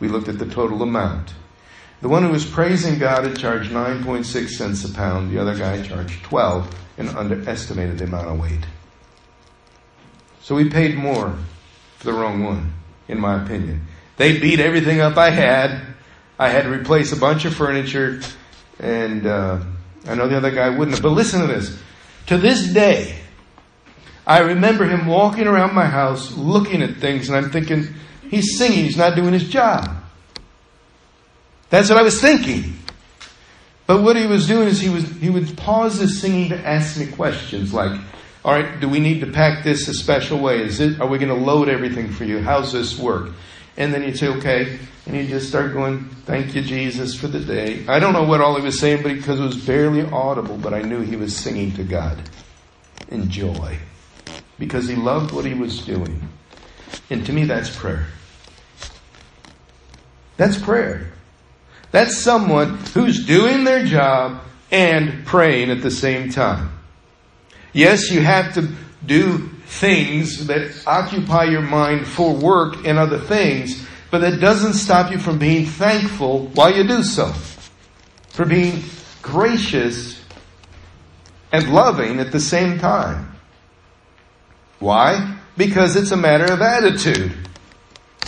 We 0.00 0.08
looked 0.08 0.28
at 0.28 0.38
the 0.38 0.46
total 0.46 0.82
amount. 0.82 1.32
The 2.04 2.10
one 2.10 2.22
who 2.22 2.28
was 2.28 2.44
praising 2.44 2.98
God 2.98 3.24
had 3.24 3.38
charged 3.38 3.70
9.6 3.70 4.50
cents 4.50 4.84
a 4.84 4.92
pound. 4.92 5.30
The 5.30 5.38
other 5.40 5.56
guy 5.56 5.80
charged 5.80 6.22
12 6.24 6.70
and 6.98 7.08
underestimated 7.08 7.96
the 7.96 8.04
amount 8.04 8.28
of 8.28 8.38
weight. 8.38 8.60
So 10.42 10.54
we 10.54 10.68
paid 10.68 10.96
more 10.96 11.34
for 11.96 12.04
the 12.04 12.12
wrong 12.12 12.44
one, 12.44 12.74
in 13.08 13.18
my 13.18 13.42
opinion. 13.42 13.86
They 14.18 14.38
beat 14.38 14.60
everything 14.60 15.00
up 15.00 15.16
I 15.16 15.30
had. 15.30 15.80
I 16.38 16.50
had 16.50 16.64
to 16.64 16.70
replace 16.70 17.12
a 17.12 17.16
bunch 17.16 17.46
of 17.46 17.54
furniture, 17.54 18.20
and 18.78 19.26
uh, 19.26 19.64
I 20.06 20.14
know 20.14 20.28
the 20.28 20.36
other 20.36 20.50
guy 20.50 20.68
wouldn't 20.68 20.96
have. 20.96 21.02
But 21.02 21.12
listen 21.12 21.40
to 21.40 21.46
this. 21.46 21.74
To 22.26 22.36
this 22.36 22.70
day, 22.74 23.18
I 24.26 24.40
remember 24.40 24.84
him 24.84 25.06
walking 25.06 25.46
around 25.46 25.74
my 25.74 25.86
house 25.86 26.36
looking 26.36 26.82
at 26.82 26.96
things, 26.96 27.30
and 27.30 27.38
I'm 27.38 27.50
thinking, 27.50 27.94
he's 28.28 28.58
singing, 28.58 28.84
he's 28.84 28.98
not 28.98 29.16
doing 29.16 29.32
his 29.32 29.48
job. 29.48 30.03
That's 31.74 31.90
what 31.90 31.98
I 31.98 32.02
was 32.02 32.20
thinking. 32.20 32.72
But 33.88 34.04
what 34.04 34.14
he 34.14 34.28
was 34.28 34.46
doing 34.46 34.68
is 34.68 34.80
he 34.80 34.90
was 34.90 35.10
he 35.16 35.28
would 35.28 35.56
pause 35.56 35.98
his 35.98 36.20
singing 36.20 36.50
to 36.50 36.56
ask 36.64 36.96
me 36.96 37.08
questions 37.08 37.74
like, 37.74 38.00
"All 38.44 38.52
right, 38.52 38.78
do 38.78 38.88
we 38.88 39.00
need 39.00 39.18
to 39.22 39.26
pack 39.26 39.64
this 39.64 39.88
a 39.88 39.94
special 39.94 40.38
way? 40.38 40.62
Is 40.62 40.78
it? 40.78 41.00
Are 41.00 41.08
we 41.08 41.18
going 41.18 41.36
to 41.36 41.44
load 41.44 41.68
everything 41.68 42.12
for 42.12 42.22
you? 42.22 42.38
How's 42.38 42.72
this 42.72 42.96
work?" 42.96 43.30
And 43.76 43.92
then 43.92 44.04
you'd 44.04 44.16
say, 44.16 44.28
"Okay," 44.28 44.78
and 45.04 45.16
he'd 45.16 45.26
just 45.26 45.48
start 45.48 45.72
going, 45.72 46.04
"Thank 46.26 46.54
you, 46.54 46.62
Jesus, 46.62 47.16
for 47.16 47.26
the 47.26 47.40
day." 47.40 47.84
I 47.88 47.98
don't 47.98 48.12
know 48.12 48.22
what 48.22 48.40
all 48.40 48.54
he 48.54 48.62
was 48.62 48.78
saying, 48.78 49.02
but 49.02 49.12
because 49.12 49.40
it 49.40 49.44
was 49.44 49.56
barely 49.56 50.02
audible, 50.02 50.56
but 50.56 50.74
I 50.74 50.82
knew 50.82 51.00
he 51.00 51.16
was 51.16 51.34
singing 51.34 51.72
to 51.72 51.82
God 51.82 52.16
in 53.08 53.28
joy 53.28 53.78
because 54.60 54.86
he 54.86 54.94
loved 54.94 55.32
what 55.32 55.44
he 55.44 55.54
was 55.54 55.80
doing. 55.84 56.28
And 57.10 57.26
to 57.26 57.32
me, 57.32 57.42
that's 57.46 57.74
prayer. 57.74 58.06
That's 60.36 60.56
prayer. 60.56 61.13
That's 61.94 62.16
someone 62.16 62.78
who's 62.92 63.24
doing 63.24 63.62
their 63.62 63.84
job 63.84 64.42
and 64.72 65.24
praying 65.24 65.70
at 65.70 65.80
the 65.80 65.92
same 65.92 66.28
time. 66.28 66.72
Yes, 67.72 68.10
you 68.10 68.20
have 68.20 68.52
to 68.54 68.68
do 69.06 69.38
things 69.66 70.48
that 70.48 70.82
occupy 70.88 71.44
your 71.44 71.62
mind 71.62 72.08
for 72.08 72.34
work 72.34 72.84
and 72.84 72.98
other 72.98 73.20
things, 73.20 73.86
but 74.10 74.22
that 74.22 74.40
doesn't 74.40 74.72
stop 74.72 75.12
you 75.12 75.18
from 75.18 75.38
being 75.38 75.66
thankful 75.66 76.48
while 76.48 76.74
you 76.74 76.82
do 76.82 77.04
so. 77.04 77.32
For 78.30 78.44
being 78.44 78.82
gracious 79.22 80.20
and 81.52 81.72
loving 81.72 82.18
at 82.18 82.32
the 82.32 82.40
same 82.40 82.80
time. 82.80 83.36
Why? 84.80 85.38
Because 85.56 85.94
it's 85.94 86.10
a 86.10 86.16
matter 86.16 86.52
of 86.52 86.60
attitude. 86.60 87.32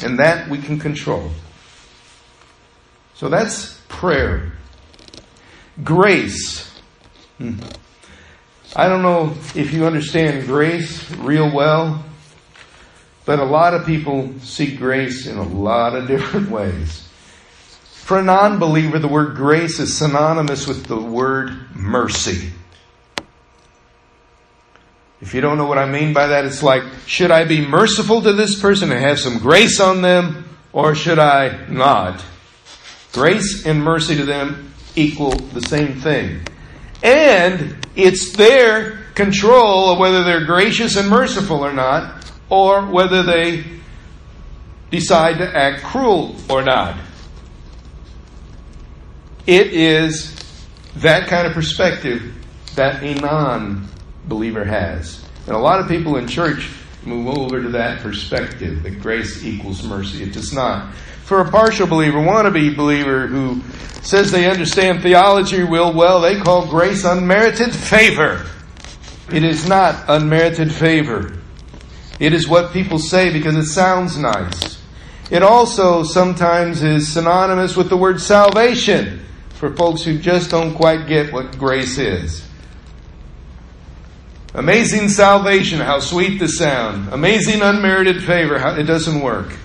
And 0.05 0.21
that 0.21 0.49
we 0.49 0.59
can 0.59 0.79
control. 0.79 1.33
So 3.17 3.31
that's 3.31 3.81
prayer. 3.89 4.53
Grace. 5.83 6.71
Hmm. 7.39 7.55
I 8.75 8.89
don't 8.89 9.01
know 9.01 9.35
if 9.55 9.73
you 9.73 9.87
understand 9.87 10.47
grace 10.47 11.11
real 11.13 11.51
well, 11.51 12.05
but 13.25 13.39
a 13.39 13.45
lot 13.45 13.73
of 13.73 13.87
people 13.87 14.35
see 14.41 14.77
grace 14.77 15.27
in 15.27 15.39
a 15.39 15.43
lot 15.43 15.97
of 15.97 16.07
different 16.09 16.51
ways. 16.51 17.09
For 17.85 18.19
a 18.19 18.23
non 18.23 18.59
believer, 18.59 18.99
the 18.99 19.09
word 19.09 19.35
grace 19.35 19.81
is 19.81 19.97
synonymous 19.97 20.67
with 20.67 20.85
the 20.85 21.01
word 21.01 21.75
mercy. 21.75 22.53
If 25.23 25.33
you 25.33 25.41
don't 25.41 25.57
know 25.57 25.67
what 25.67 25.79
I 25.79 25.91
mean 25.91 26.13
by 26.13 26.27
that, 26.27 26.45
it's 26.45 26.63
like, 26.63 26.83
should 27.07 27.31
I 27.31 27.45
be 27.45 27.67
merciful 27.67 28.21
to 28.21 28.35
this 28.35 28.61
person 28.61 28.93
and 28.93 29.01
have 29.01 29.19
some 29.19 29.39
grace 29.39 29.81
on 29.81 30.03
them, 30.03 30.47
or 30.75 30.95
should 30.95 31.19
I 31.19 31.67
not? 31.69 32.23
Grace 33.17 33.65
and 33.65 33.83
mercy 33.83 34.15
to 34.15 34.27
them 34.27 34.75
equal 34.95 35.31
the 35.31 35.63
same 35.63 35.99
thing. 36.03 36.39
And 37.03 37.75
it's 37.97 38.37
their 38.37 39.07
control 39.15 39.89
of 39.89 39.99
whether 39.99 40.23
they're 40.23 40.45
gracious 40.45 40.97
and 40.97 41.09
merciful 41.09 41.65
or 41.65 41.73
not, 41.73 42.31
or 42.51 42.85
whether 42.85 43.23
they 43.23 43.65
decide 44.91 45.39
to 45.39 45.57
act 45.57 45.83
cruel 45.83 46.37
or 46.51 46.63
not. 46.63 46.99
It 49.47 49.69
is 49.69 50.37
that 50.97 51.27
kind 51.27 51.47
of 51.47 51.55
perspective 51.55 52.35
that 52.75 53.03
a 53.03 53.15
non 53.15 53.89
believer 54.27 54.67
has. 54.67 55.25
And 55.47 55.57
a 55.57 55.59
lot 55.59 55.81
of 55.81 55.89
people 55.89 56.17
in 56.17 56.29
church 56.29 56.71
move 57.03 57.29
over 57.29 57.63
to 57.63 57.71
that 57.71 58.01
perspective 58.01 58.83
that 58.83 59.01
grace 59.01 59.43
equals 59.43 59.83
mercy. 59.85 60.23
It 60.23 60.35
does 60.35 60.53
not 60.53 60.93
for 61.27 61.41
a 61.41 61.51
partial 61.51 61.89
believer, 61.89 62.19
wannabe 62.19 62.77
believer 62.77 63.27
who 63.27 63.61
says 64.01 64.31
they 64.31 64.49
understand 64.49 65.03
theology 65.03 65.61
real 65.65 65.93
well, 65.93 66.21
they 66.21 66.41
call 66.41 66.69
grace 66.69 67.05
unmerited 67.05 67.75
favor. 67.75 68.47
It 69.33 69.43
is 69.43 69.69
not 69.69 70.05
unmerited 70.07 70.73
favor. 70.73 71.37
It 72.21 72.33
is 72.33 72.47
what 72.47 72.73
people 72.73 73.01
say 73.01 73.33
because 73.33 73.57
it 73.57 73.67
sounds 73.67 74.17
nice. 74.17 74.81
It 75.29 75.43
also 75.43 76.05
sometimes 76.05 76.85
is 76.85 77.13
synonymous 77.13 77.77
with 77.77 77.89
the 77.89 77.97
word 77.97 78.21
salvation 78.21 79.27
for 79.55 79.75
folks 79.75 80.05
who 80.05 80.19
just 80.19 80.51
don't 80.51 80.77
quite 80.77 81.09
get 81.09 81.33
what 81.33 81.59
grace 81.59 81.99
is. 81.99 82.49
Amazing 84.55 85.09
salvation, 85.09 85.81
how 85.81 85.99
sweet 85.99 86.39
the 86.39 86.47
sound. 86.47 87.13
Amazing 87.13 87.63
unmerited 87.63 88.23
favor, 88.23 88.61
how, 88.61 88.77
it 88.77 88.85
doesn't 88.85 89.21
work. 89.21 89.57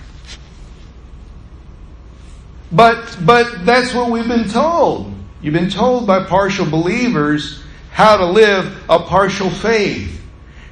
But, 2.72 3.18
but 3.24 3.66
that's 3.66 3.92
what 3.92 4.10
we've 4.10 4.26
been 4.26 4.48
told. 4.48 5.12
You've 5.42 5.54
been 5.54 5.70
told 5.70 6.06
by 6.06 6.24
partial 6.24 6.64
believers 6.64 7.62
how 7.90 8.16
to 8.16 8.26
live 8.26 8.84
a 8.88 9.00
partial 9.00 9.50
faith. 9.50 10.20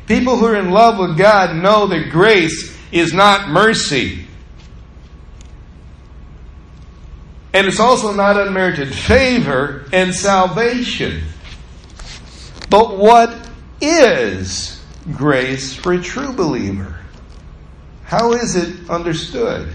People 0.07 0.37
who 0.37 0.47
are 0.47 0.57
in 0.57 0.71
love 0.71 0.99
with 0.99 1.19
God 1.19 1.54
know 1.57 1.87
that 1.88 2.11
grace 2.11 2.76
is 2.90 3.12
not 3.12 3.50
mercy. 3.50 4.26
And 7.52 7.66
it's 7.66 7.80
also 7.80 8.12
not 8.12 8.37
unmerited 8.37 8.95
favor 8.95 9.87
and 9.92 10.14
salvation. 10.14 11.23
But 12.71 12.97
what 12.97 13.49
is 13.80 14.83
grace 15.12 15.75
for 15.75 15.92
a 15.92 16.00
true 16.00 16.33
believer? 16.33 16.97
How 18.04 18.33
is 18.33 18.57
it 18.57 18.88
understood? 18.88 19.69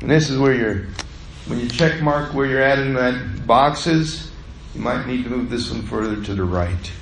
And 0.00 0.10
this 0.10 0.30
is 0.30 0.38
where 0.38 0.54
you're, 0.54 0.86
when 1.46 1.60
you 1.60 1.68
check 1.68 2.00
mark 2.02 2.32
where 2.32 2.46
you're 2.46 2.62
at 2.62 2.78
in 2.78 2.94
that 2.94 3.46
boxes, 3.46 4.30
you 4.74 4.80
might 4.80 5.06
need 5.06 5.24
to 5.24 5.30
move 5.30 5.50
this 5.50 5.70
one 5.70 5.82
further 5.82 6.22
to 6.24 6.34
the 6.34 6.44
right. 6.44 6.92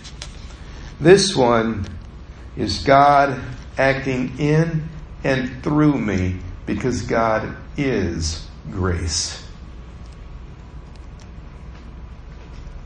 This 1.00 1.36
one 1.36 1.86
is 2.56 2.82
God 2.82 3.40
acting 3.76 4.38
in 4.38 4.88
and 5.22 5.62
through 5.62 5.98
me 5.98 6.38
because 6.66 7.02
God 7.02 7.56
is 7.76 8.46
grace. 8.70 9.44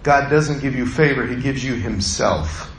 God 0.02 0.28
doesn't 0.28 0.60
give 0.60 0.74
you 0.74 0.84
favor, 0.84 1.26
He 1.26 1.36
gives 1.36 1.64
you 1.64 1.74
Himself. 1.74 2.70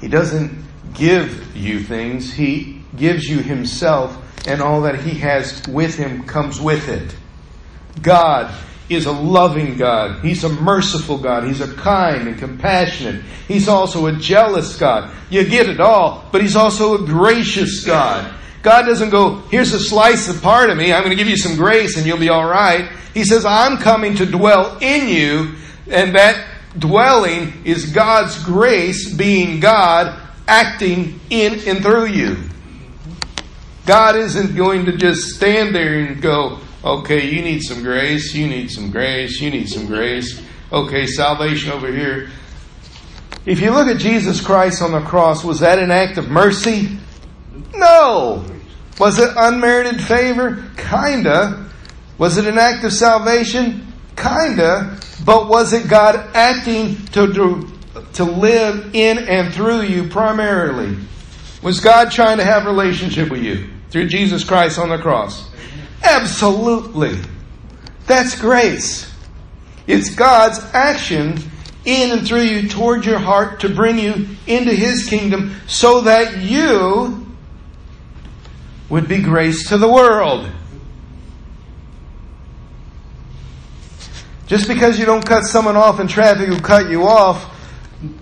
He 0.00 0.08
doesn't 0.08 0.64
give 0.94 1.56
you 1.56 1.80
things, 1.80 2.32
He 2.32 2.73
gives 2.96 3.24
you 3.24 3.38
Himself, 3.38 4.16
and 4.46 4.60
all 4.60 4.82
that 4.82 5.00
He 5.00 5.18
has 5.20 5.62
with 5.68 5.96
Him 5.96 6.24
comes 6.24 6.60
with 6.60 6.88
it. 6.88 7.14
God 8.02 8.54
is 8.88 9.06
a 9.06 9.12
loving 9.12 9.76
God. 9.76 10.22
He's 10.22 10.44
a 10.44 10.48
merciful 10.48 11.18
God. 11.18 11.44
He's 11.44 11.60
a 11.60 11.74
kind 11.74 12.28
and 12.28 12.38
compassionate. 12.38 13.24
He's 13.48 13.68
also 13.68 14.06
a 14.06 14.12
jealous 14.12 14.76
God. 14.76 15.10
You 15.30 15.44
get 15.44 15.68
it 15.68 15.80
all, 15.80 16.28
but 16.32 16.42
He's 16.42 16.56
also 16.56 17.02
a 17.02 17.06
gracious 17.06 17.84
God. 17.84 18.34
God 18.62 18.86
doesn't 18.86 19.10
go, 19.10 19.40
here's 19.50 19.72
a 19.74 19.80
slice 19.80 20.28
of 20.28 20.40
part 20.42 20.70
of 20.70 20.78
me. 20.78 20.92
I'm 20.92 21.02
going 21.02 21.16
to 21.16 21.22
give 21.22 21.28
you 21.28 21.36
some 21.36 21.54
grace 21.54 21.98
and 21.98 22.06
you'll 22.06 22.18
be 22.18 22.30
all 22.30 22.46
right. 22.46 22.90
He 23.12 23.24
says, 23.24 23.44
I'm 23.44 23.76
coming 23.76 24.16
to 24.16 24.26
dwell 24.26 24.78
in 24.80 25.08
you, 25.08 25.54
and 25.90 26.14
that 26.16 26.48
dwelling 26.78 27.52
is 27.64 27.92
God's 27.92 28.42
grace 28.42 29.12
being 29.14 29.60
God 29.60 30.18
acting 30.48 31.20
in 31.30 31.60
and 31.68 31.82
through 31.82 32.06
you. 32.06 32.36
God 33.86 34.16
isn't 34.16 34.56
going 34.56 34.86
to 34.86 34.96
just 34.96 35.34
stand 35.34 35.74
there 35.74 35.98
and 35.98 36.20
go, 36.20 36.58
okay, 36.82 37.28
you 37.28 37.42
need 37.42 37.60
some 37.60 37.82
grace, 37.82 38.34
you 38.34 38.46
need 38.46 38.70
some 38.70 38.90
grace, 38.90 39.40
you 39.40 39.50
need 39.50 39.68
some 39.68 39.86
grace. 39.86 40.40
Okay, 40.72 41.06
salvation 41.06 41.70
over 41.70 41.92
here. 41.92 42.30
If 43.44 43.60
you 43.60 43.72
look 43.72 43.88
at 43.88 43.98
Jesus 43.98 44.40
Christ 44.40 44.80
on 44.80 44.92
the 44.92 45.02
cross, 45.02 45.44
was 45.44 45.60
that 45.60 45.78
an 45.78 45.90
act 45.90 46.16
of 46.16 46.30
mercy? 46.30 46.98
No. 47.74 48.44
Was 48.98 49.18
it 49.18 49.30
unmerited 49.36 50.00
favor? 50.02 50.64
Kinda. 50.78 51.68
Was 52.16 52.38
it 52.38 52.46
an 52.46 52.56
act 52.56 52.84
of 52.84 52.92
salvation? 52.92 53.92
Kinda. 54.16 54.98
But 55.26 55.48
was 55.48 55.74
it 55.74 55.88
God 55.88 56.16
acting 56.34 56.96
to, 57.06 57.32
to, 57.34 57.68
to 58.14 58.24
live 58.24 58.94
in 58.94 59.18
and 59.18 59.52
through 59.52 59.82
you 59.82 60.08
primarily? 60.08 60.96
Was 61.62 61.80
God 61.80 62.10
trying 62.10 62.38
to 62.38 62.44
have 62.44 62.64
relationship 62.64 63.30
with 63.30 63.42
you 63.42 63.73
through 63.94 64.08
Jesus 64.08 64.42
Christ 64.42 64.76
on 64.80 64.88
the 64.88 64.98
cross? 64.98 65.48
Absolutely. 66.02 67.16
That's 68.08 68.34
grace. 68.34 69.08
It's 69.86 70.12
God's 70.16 70.58
action 70.74 71.38
in 71.84 72.10
and 72.10 72.26
through 72.26 72.42
you 72.42 72.68
toward 72.68 73.06
your 73.06 73.20
heart 73.20 73.60
to 73.60 73.68
bring 73.68 74.00
you 74.00 74.26
into 74.48 74.74
His 74.74 75.08
kingdom 75.08 75.54
so 75.68 76.00
that 76.00 76.38
you 76.38 77.24
would 78.88 79.06
be 79.06 79.22
grace 79.22 79.68
to 79.68 79.78
the 79.78 79.88
world. 79.88 80.50
Just 84.48 84.66
because 84.66 84.98
you 84.98 85.06
don't 85.06 85.24
cut 85.24 85.44
someone 85.44 85.76
off 85.76 86.00
in 86.00 86.08
traffic 86.08 86.48
who 86.48 86.58
cut 86.58 86.90
you 86.90 87.06
off 87.06 87.48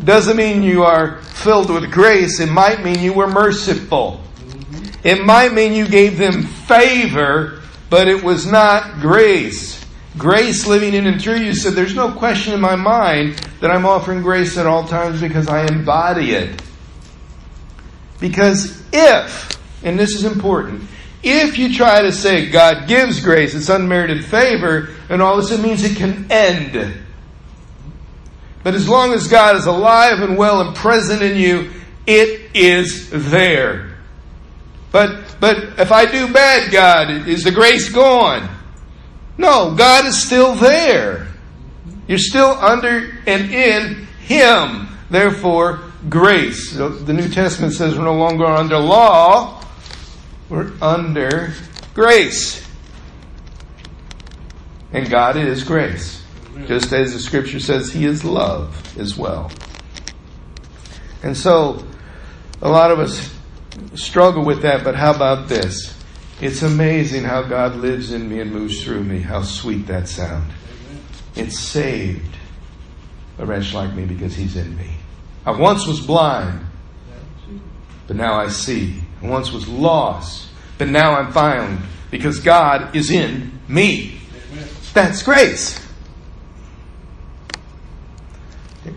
doesn't 0.05 0.37
mean 0.37 0.63
you 0.63 0.83
are 0.83 1.23
filled 1.23 1.71
with 1.71 1.91
grace. 1.91 2.41
It 2.41 2.51
might 2.51 2.85
mean 2.85 2.99
you 2.99 3.15
were 3.15 3.27
merciful. 3.27 4.23
It 5.05 5.25
might 5.25 5.53
mean 5.53 5.73
you 5.73 5.89
gave 5.89 6.17
them 6.17 6.43
favor, 6.43 7.61
but 7.91 8.09
it 8.09 8.23
was 8.23 8.47
not 8.47 9.01
grace. 9.01 9.85
Grace 10.17 10.67
living 10.67 10.95
in 10.95 11.07
and 11.07 11.21
through 11.21 11.39
you 11.39 11.55
said, 11.55 11.73
There's 11.73 11.95
no 11.95 12.13
question 12.13 12.53
in 12.53 12.61
my 12.61 12.77
mind 12.77 13.35
that 13.61 13.71
I'm 13.71 13.87
offering 13.87 14.23
grace 14.23 14.59
at 14.59 14.67
all 14.67 14.87
times 14.87 15.21
because 15.21 15.49
I 15.49 15.67
embody 15.67 16.33
it. 16.33 16.63
Because 18.21 18.83
if, 18.93 19.59
and 19.83 19.99
this 19.99 20.15
is 20.15 20.25
important, 20.25 20.83
if 21.23 21.59
you 21.59 21.75
try 21.75 22.03
to 22.03 22.13
say 22.13 22.51
God 22.51 22.89
gives 22.89 23.21
grace, 23.21 23.55
it's 23.55 23.69
unmerited 23.69 24.25
favor, 24.25 24.91
and 25.09 25.23
all 25.23 25.37
this, 25.37 25.51
it 25.51 25.61
means 25.61 25.83
it 25.83 25.97
can 25.97 26.31
end. 26.31 26.95
But 28.63 28.75
as 28.75 28.89
long 28.89 29.13
as 29.13 29.29
God 29.29 29.57
is 29.57 29.67
alive 29.67 30.21
and 30.21 30.37
well 30.37 30.61
and 30.61 30.77
present 30.77 31.23
in 31.23 31.37
you, 31.37 31.71
it 32.07 32.51
is 32.55 33.11
there. 33.11 33.92
But 34.93 35.37
but 35.41 35.81
if 35.81 35.91
I 35.91 36.05
do 36.05 36.33
bad, 36.33 36.71
God, 36.71 37.27
is 37.27 37.45
the 37.45 37.51
grace 37.51 37.89
gone? 37.91 38.49
No, 39.39 39.75
God 39.75 40.05
is 40.07 40.23
still 40.23 40.55
there. 40.55 41.29
You're 42.07 42.19
still 42.19 42.51
under 42.51 43.19
and 43.27 43.51
in 43.51 44.07
Him. 44.21 44.89
Therefore, 45.09 45.81
grace. 46.09 46.73
The 46.73 47.13
New 47.13 47.29
Testament 47.29 47.73
says 47.73 47.97
we're 47.97 48.05
no 48.05 48.15
longer 48.15 48.45
under 48.45 48.79
law, 48.79 49.65
we're 50.49 50.73
under 50.83 51.55
grace. 51.95 52.67
And 54.93 55.09
God 55.09 55.37
is 55.37 55.65
grace. 55.65 56.23
Just 56.67 56.93
as 56.93 57.15
the 57.15 57.19
scripture 57.19 57.61
says, 57.61 57.91
He 57.91 58.05
is 58.05 58.25
love 58.25 58.99
as 58.99 59.17
well. 59.17 59.51
And 61.23 61.37
so, 61.37 61.83
a 62.61 62.69
lot 62.69 62.91
of 62.91 62.99
us 62.99 63.35
struggle 63.95 64.45
with 64.45 64.63
that, 64.63 64.85
but 64.85 64.95
how 64.95 65.15
about 65.15 65.49
this? 65.49 65.99
It's 66.41 66.63
amazing 66.63 67.25
how 67.25 67.43
God 67.43 67.77
lives 67.77 68.13
in 68.13 68.29
me 68.29 68.41
and 68.41 68.53
moves 68.53 68.83
through 68.83 69.05
me. 69.05 69.21
How 69.21 69.43
sweet 69.43 69.87
that 69.87 70.09
sound. 70.09 70.51
It 71.37 71.53
saved 71.53 72.37
a 73.39 73.47
wretch 73.47 73.73
like 73.75 73.95
me 73.95 74.05
because 74.05 74.35
He's 74.35 74.57
in 74.57 74.77
me. 74.77 74.91
I 75.47 75.53
once 75.53 75.87
was 75.87 76.01
blind, 76.01 76.67
but 78.07 78.17
now 78.17 78.35
I 78.35 78.49
see. 78.49 79.03
I 79.23 79.27
once 79.27 79.53
was 79.53 79.69
lost, 79.69 80.49
but 80.79 80.89
now 80.89 81.15
I'm 81.15 81.33
found 81.33 81.81
because 82.11 82.41
God 82.41 82.95
is 82.95 83.11
in 83.11 83.59
me. 83.69 84.21
That's 84.95 85.23
grace. 85.23 85.81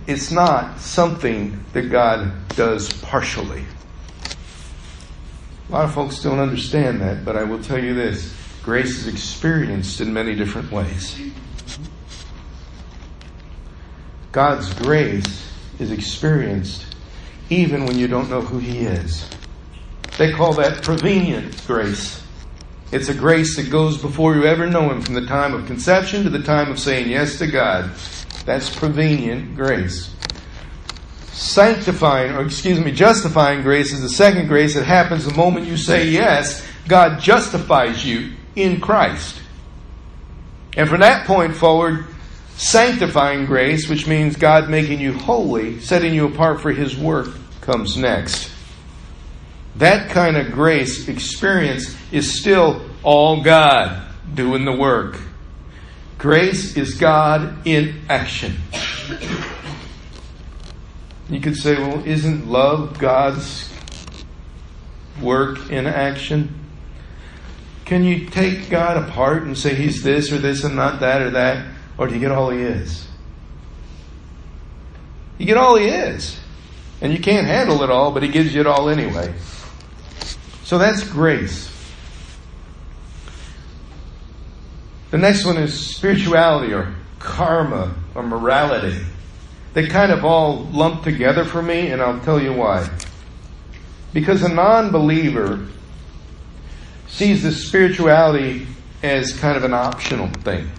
It's 0.07 0.31
not 0.31 0.79
something 0.79 1.63
that 1.73 1.89
God 1.91 2.31
does 2.49 2.91
partially. 3.01 3.65
A 5.67 5.71
lot 5.71 5.85
of 5.85 5.93
folks 5.93 6.21
don't 6.21 6.39
understand 6.39 7.01
that, 7.01 7.25
but 7.25 7.35
I 7.35 7.43
will 7.43 7.61
tell 7.61 7.83
you 7.83 7.93
this 7.93 8.35
grace 8.61 8.99
is 8.99 9.07
experienced 9.07 9.99
in 9.99 10.13
many 10.13 10.35
different 10.35 10.71
ways. 10.71 11.19
God's 14.31 14.73
grace 14.73 15.51
is 15.79 15.91
experienced 15.91 16.95
even 17.49 17.85
when 17.85 17.97
you 17.97 18.07
don't 18.07 18.29
know 18.29 18.41
who 18.41 18.59
He 18.59 18.79
is. 18.79 19.29
They 20.17 20.31
call 20.31 20.53
that 20.53 20.83
prevenient 20.83 21.65
grace. 21.65 22.23
It's 22.91 23.09
a 23.09 23.13
grace 23.13 23.55
that 23.57 23.69
goes 23.69 23.97
before 23.97 24.35
you 24.35 24.45
ever 24.45 24.67
know 24.67 24.89
Him 24.89 25.01
from 25.01 25.15
the 25.15 25.25
time 25.25 25.53
of 25.53 25.65
conception 25.65 26.23
to 26.23 26.29
the 26.29 26.43
time 26.43 26.71
of 26.71 26.79
saying 26.79 27.09
yes 27.09 27.39
to 27.39 27.47
God. 27.47 27.91
That's 28.45 28.73
prevenient 28.73 29.55
grace. 29.55 30.14
Sanctifying, 31.35 32.31
or 32.31 32.45
excuse 32.45 32.79
me, 32.79 32.93
justifying 32.93 33.61
grace 33.61 33.91
is 33.91 34.01
the 34.01 34.07
second 34.07 34.47
grace 34.47 34.73
that 34.73 34.85
happens 34.85 35.25
the 35.25 35.33
moment 35.33 35.67
you 35.67 35.75
say 35.75 36.07
yes. 36.07 36.65
God 36.87 37.19
justifies 37.19 38.05
you 38.05 38.31
in 38.55 38.79
Christ. 38.79 39.41
And 40.77 40.87
from 40.87 41.01
that 41.01 41.27
point 41.27 41.53
forward, 41.53 42.05
sanctifying 42.55 43.45
grace, 43.47 43.89
which 43.89 44.07
means 44.07 44.37
God 44.37 44.69
making 44.69 45.01
you 45.01 45.11
holy, 45.11 45.81
setting 45.81 46.13
you 46.13 46.25
apart 46.25 46.61
for 46.61 46.71
His 46.71 46.95
work, 46.95 47.27
comes 47.59 47.97
next. 47.97 48.49
That 49.75 50.09
kind 50.11 50.37
of 50.37 50.53
grace 50.53 51.09
experience 51.09 51.97
is 52.13 52.39
still 52.39 52.81
all 53.03 53.43
God 53.43 54.07
doing 54.33 54.63
the 54.63 54.71
work. 54.71 55.19
Grace 56.17 56.77
is 56.77 56.93
God 56.93 57.67
in 57.67 58.03
action. 58.07 58.55
You 61.29 61.39
could 61.39 61.55
say, 61.55 61.75
well, 61.75 62.03
isn't 62.05 62.47
love 62.47 62.99
God's 62.99 63.71
work 65.21 65.71
in 65.71 65.87
action? 65.87 66.65
can 67.85 68.03
you 68.03 68.25
take 68.25 68.69
God 68.69 68.97
apart 68.97 69.43
and 69.43 69.57
say 69.57 69.75
He's 69.75 70.01
this 70.01 70.31
or 70.31 70.39
this 70.39 70.63
and 70.63 70.75
not 70.75 70.99
that 70.99 71.21
or 71.21 71.29
that? 71.31 71.65
Or 71.97 72.07
do 72.07 72.15
you 72.15 72.19
get 72.19 72.31
all 72.31 72.49
He 72.49 72.59
is? 72.59 73.07
You 75.37 75.45
get 75.45 75.57
all 75.57 75.77
He 75.77 75.85
is. 75.85 76.39
And 77.01 77.13
you 77.13 77.19
can't 77.19 77.45
handle 77.45 77.83
it 77.83 77.91
all, 77.91 78.11
but 78.11 78.23
He 78.23 78.29
gives 78.29 78.53
you 78.53 78.61
it 78.61 78.67
all 78.67 78.89
anyway. 78.89 79.33
So 80.63 80.79
that's 80.79 81.07
grace. 81.07 81.71
The 85.11 85.19
next 85.19 85.45
one 85.45 85.57
is 85.57 85.95
spirituality 85.95 86.73
or 86.73 86.95
karma 87.19 87.95
or 88.15 88.23
morality. 88.23 88.99
They 89.75 89.87
kind 89.87 90.13
of 90.13 90.23
all 90.23 90.63
lump 90.71 91.03
together 91.03 91.43
for 91.43 91.61
me, 91.61 91.89
and 91.91 92.01
I'll 92.01 92.21
tell 92.21 92.41
you 92.41 92.53
why. 92.53 92.89
Because 94.13 94.41
a 94.41 94.47
non 94.47 94.89
believer 94.89 95.67
sees 97.07 97.43
the 97.43 97.51
spirituality 97.51 98.67
as 99.03 99.37
kind 99.37 99.57
of 99.57 99.65
an 99.65 99.73
optional 99.73 100.29
thing. 100.43 100.71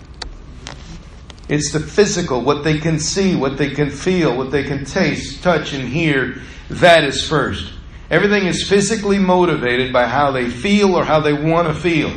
It's 1.46 1.72
the 1.72 1.80
physical, 1.80 2.40
what 2.40 2.64
they 2.64 2.78
can 2.78 2.98
see, 2.98 3.37
what 3.37 3.59
they 3.59 3.68
can 3.68 3.90
feel, 3.90 4.35
what 4.35 4.50
they 4.50 4.64
can 4.64 4.87
taste, 4.87 5.42
touch, 5.42 5.74
and 5.74 5.87
hear. 5.87 6.40
That 6.70 7.04
is 7.04 7.22
first. 7.22 7.74
Everything 8.11 8.46
is 8.46 8.66
physically 8.66 9.18
motivated 9.18 9.92
by 9.92 10.06
how 10.06 10.30
they 10.32 10.48
feel 10.48 10.94
or 10.94 11.04
how 11.04 11.20
they 11.20 11.35
want 11.35 11.68
to 11.68 11.74
feel. 11.74 12.16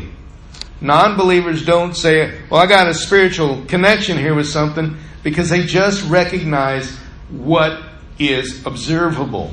Non 0.80 1.18
believers 1.18 1.65
don't 1.65 1.94
say, 1.94 2.39
Well, 2.50 2.62
I 2.62 2.68
got 2.68 2.88
a 2.88 2.94
spiritual 2.94 3.65
connection 3.65 4.18
here 4.18 4.34
with 4.34 4.48
something, 4.48 4.98
because 5.24 5.50
they 5.50 5.64
just 5.66 6.08
recognize 6.10 6.96
what 7.30 7.82
is 8.18 8.66
observable. 8.66 9.52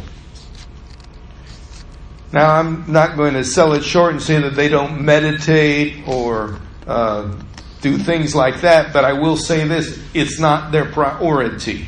Now, 2.33 2.55
I'm 2.55 2.91
not 2.91 3.17
going 3.17 3.35
to 3.35 3.45
sell 3.45 3.73
it 3.73 3.83
short 3.83 4.13
and 4.13 4.23
say 4.23 4.41
that 4.41 4.55
they 4.55 4.69
don't 4.69 5.03
meditate 5.03 6.07
or 6.09 6.59
uh, 6.87 7.35
do 7.81 7.99
things 7.99 8.35
like 8.35 8.63
that, 8.63 8.93
but 8.93 9.05
I 9.05 9.13
will 9.13 9.37
say 9.37 9.67
this 9.67 10.03
it's 10.13 10.39
not 10.39 10.73
their 10.73 10.87
priority. 10.87 11.87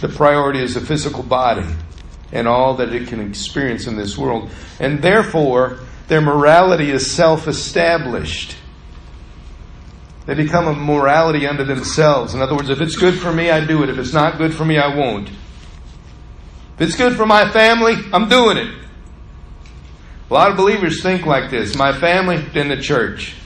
The 0.00 0.08
priority 0.08 0.60
is 0.60 0.74
the 0.74 0.80
physical 0.80 1.22
body 1.22 1.66
and 2.32 2.46
all 2.46 2.74
that 2.76 2.92
it 2.92 3.08
can 3.08 3.20
experience 3.20 3.86
in 3.86 3.96
this 3.96 4.16
world. 4.16 4.50
And 4.80 5.02
therefore, 5.02 5.80
their 6.08 6.20
morality 6.20 6.90
is 6.90 7.10
self 7.10 7.48
established. 7.48 8.56
They 10.28 10.34
become 10.34 10.68
a 10.68 10.74
morality 10.74 11.46
unto 11.46 11.64
themselves. 11.64 12.34
In 12.34 12.42
other 12.42 12.54
words, 12.54 12.68
if 12.68 12.82
it's 12.82 12.96
good 12.96 13.14
for 13.18 13.32
me, 13.32 13.48
I 13.48 13.64
do 13.64 13.82
it. 13.82 13.88
If 13.88 13.96
it's 13.96 14.12
not 14.12 14.36
good 14.36 14.52
for 14.52 14.62
me, 14.62 14.76
I 14.76 14.94
won't. 14.94 15.30
If 15.30 16.82
it's 16.82 16.96
good 16.96 17.16
for 17.16 17.24
my 17.24 17.50
family, 17.50 17.94
I'm 18.12 18.28
doing 18.28 18.58
it. 18.58 18.74
A 20.28 20.34
lot 20.34 20.50
of 20.50 20.58
believers 20.58 21.02
think 21.02 21.24
like 21.24 21.50
this 21.50 21.74
my 21.76 21.98
family, 21.98 22.36
then 22.52 22.68
the 22.68 22.76
church. 22.76 23.36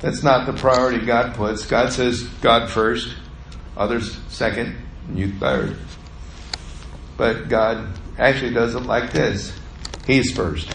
That's 0.00 0.22
not 0.22 0.44
the 0.44 0.52
priority 0.52 1.06
God 1.06 1.34
puts. 1.34 1.64
God 1.64 1.90
says 1.90 2.24
God 2.42 2.68
first, 2.68 3.16
others 3.78 4.20
second, 4.28 4.76
you 5.14 5.32
third. 5.38 5.78
But 7.16 7.48
God 7.48 7.98
actually 8.18 8.52
does 8.52 8.74
it 8.74 8.80
like 8.80 9.10
this 9.10 9.58
He's 10.06 10.36
1st 10.36 10.70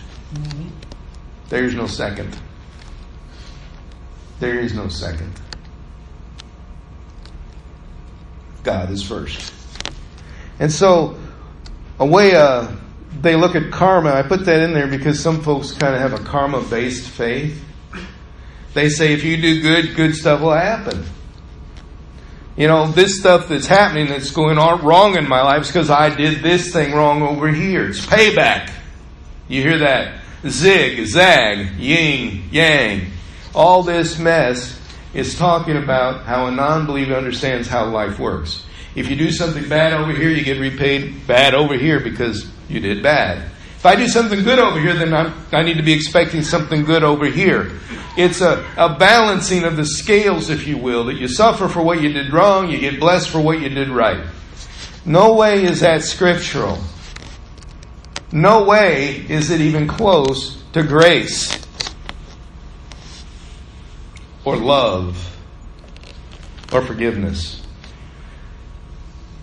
There's 1.50 1.76
no 1.76 1.86
second. 1.86 2.36
There 4.44 4.60
is 4.60 4.74
no 4.74 4.90
second. 4.90 5.32
God 8.64 8.92
is 8.92 9.02
first. 9.02 9.54
And 10.60 10.70
so, 10.70 11.18
a 11.98 12.06
way 12.06 12.36
uh, 12.36 12.68
they 13.22 13.38
look 13.38 13.56
at 13.56 13.72
karma, 13.72 14.12
I 14.12 14.22
put 14.22 14.44
that 14.44 14.60
in 14.60 14.74
there 14.74 14.88
because 14.88 15.18
some 15.18 15.42
folks 15.44 15.72
kind 15.72 15.96
of 15.96 16.02
have 16.02 16.12
a 16.12 16.22
karma 16.26 16.62
based 16.62 17.10
faith. 17.10 17.64
They 18.74 18.90
say 18.90 19.14
if 19.14 19.24
you 19.24 19.38
do 19.38 19.62
good, 19.62 19.96
good 19.96 20.14
stuff 20.14 20.42
will 20.42 20.52
happen. 20.52 21.06
You 22.58 22.68
know, 22.68 22.92
this 22.92 23.18
stuff 23.18 23.48
that's 23.48 23.68
happening 23.68 24.08
that's 24.08 24.32
going 24.32 24.58
on 24.58 24.84
wrong 24.84 25.16
in 25.16 25.26
my 25.26 25.42
life 25.42 25.62
is 25.62 25.68
because 25.68 25.90
I 25.90 26.14
did 26.14 26.44
this 26.44 26.74
thing 26.74 26.92
wrong 26.92 27.22
over 27.22 27.48
here. 27.48 27.88
It's 27.88 28.06
payback. 28.06 28.74
You 29.48 29.62
hear 29.62 29.78
that? 29.78 30.20
Zig, 30.46 31.08
zag, 31.08 31.80
yin, 31.80 32.50
yang. 32.52 33.13
All 33.56 33.84
this 33.84 34.18
mess 34.18 34.80
is 35.14 35.38
talking 35.38 35.78
about 35.78 36.24
how 36.24 36.48
a 36.48 36.52
non 36.52 36.88
believer 36.88 37.14
understands 37.14 37.68
how 37.68 37.86
life 37.86 38.20
works. 38.20 38.66
If 38.96 39.10
you 39.10 39.16
do 39.16 39.32
something 39.32 39.68
bad 39.70 39.94
over 39.94 40.12
here, 40.12 40.30
you 40.30 40.44
get 40.44 40.60
repaid 40.60 41.28
bad 41.28 41.54
over 41.54 41.76
here 41.76 42.00
because 42.00 42.48
you 42.68 42.80
did 42.80 43.04
bad. 43.04 43.50
If 43.76 43.86
I 43.86 43.96
do 43.96 44.08
something 44.08 44.44
good 44.44 44.60
over 44.60 44.80
here, 44.80 44.94
then 44.94 45.14
I'm, 45.14 45.34
i 45.52 45.62
need 45.62 45.78
to 45.78 45.84
be 45.84 45.94
expecting 45.94 46.42
something 46.42 46.84
good 46.84 47.04
over 47.04 47.26
here. 47.26 47.72
It's 48.16 48.42
a, 48.42 48.66
a 48.78 48.96
balancing 48.98 49.64
of 49.64 49.76
the 49.76 49.86
scales, 49.86 50.50
if 50.50 50.68
you 50.68 50.78
will, 50.78 51.06
that 51.06 51.16
you 51.16 51.28
suffer 51.28 51.68
for 51.68 51.82
what 51.82 52.02
you 52.02 52.14
did 52.14 52.32
wrong, 52.32 52.70
you 52.70 52.80
get 52.80 53.00
blessed 53.00 53.30
for 53.30 53.42
what 53.42 53.60
you 53.60 53.70
did 53.70 53.90
right. 53.90 54.26
No 55.06 55.34
way 55.34 55.64
is 55.64 55.82
that 55.82 56.04
scriptural. 56.04 56.80
No 58.32 58.64
way 58.64 59.26
is 59.28 59.50
it 59.50 59.62
even 59.62 59.88
close 59.88 60.64
to 60.74 60.84
grace 60.84 61.63
or 64.46 64.58
love 64.58 65.38
or 66.72 66.82
forgiveness. 66.82 67.62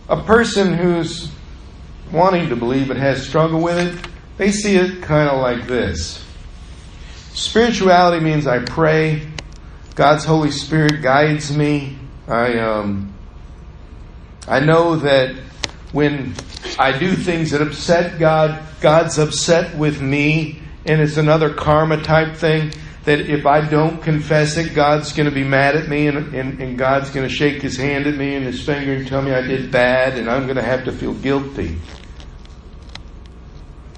A 0.08 0.22
person 0.22 0.74
who's 0.74 1.30
wanting 2.10 2.48
to 2.48 2.56
believe 2.56 2.88
but 2.88 2.96
has 2.96 3.26
struggle 3.26 3.60
with 3.60 3.78
it, 3.78 4.10
they 4.36 4.50
see 4.50 4.76
it 4.76 5.02
kind 5.02 5.28
of 5.28 5.40
like 5.40 5.66
this. 5.66 6.24
Spirituality 7.32 8.24
means 8.24 8.46
I 8.46 8.58
pray, 8.58 9.28
God's 9.94 10.24
Holy 10.24 10.50
Spirit 10.50 11.02
guides 11.02 11.54
me. 11.56 11.96
I 12.26 12.58
um, 12.58 13.14
I 14.48 14.60
know 14.60 14.96
that 14.96 15.36
when 15.92 16.34
I 16.78 16.98
do 16.98 17.14
things 17.14 17.52
that 17.52 17.62
upset 17.62 18.18
God, 18.18 18.62
God's 18.80 19.18
upset 19.18 19.76
with 19.76 20.00
me, 20.00 20.60
and 20.86 21.00
it's 21.00 21.16
another 21.16 21.54
karma 21.54 22.02
type 22.02 22.36
thing 22.36 22.72
that 23.04 23.20
if 23.20 23.46
I 23.46 23.66
don't 23.66 24.02
confess 24.02 24.56
it, 24.56 24.74
God's 24.74 25.12
going 25.12 25.28
to 25.28 25.34
be 25.34 25.44
mad 25.44 25.74
at 25.74 25.88
me 25.88 26.06
and, 26.06 26.34
and, 26.34 26.60
and 26.60 26.76
God's 26.76 27.10
going 27.10 27.26
to 27.26 27.34
shake 27.34 27.62
his 27.62 27.76
hand 27.76 28.06
at 28.06 28.14
me 28.14 28.34
and 28.34 28.44
his 28.44 28.64
finger 28.64 28.92
and 28.92 29.06
tell 29.06 29.22
me 29.22 29.32
I 29.32 29.40
did 29.40 29.70
bad 29.70 30.18
and 30.18 30.28
I'm 30.28 30.44
going 30.44 30.56
to 30.56 30.62
have 30.62 30.84
to 30.84 30.92
feel 30.92 31.14
guilty. 31.14 31.78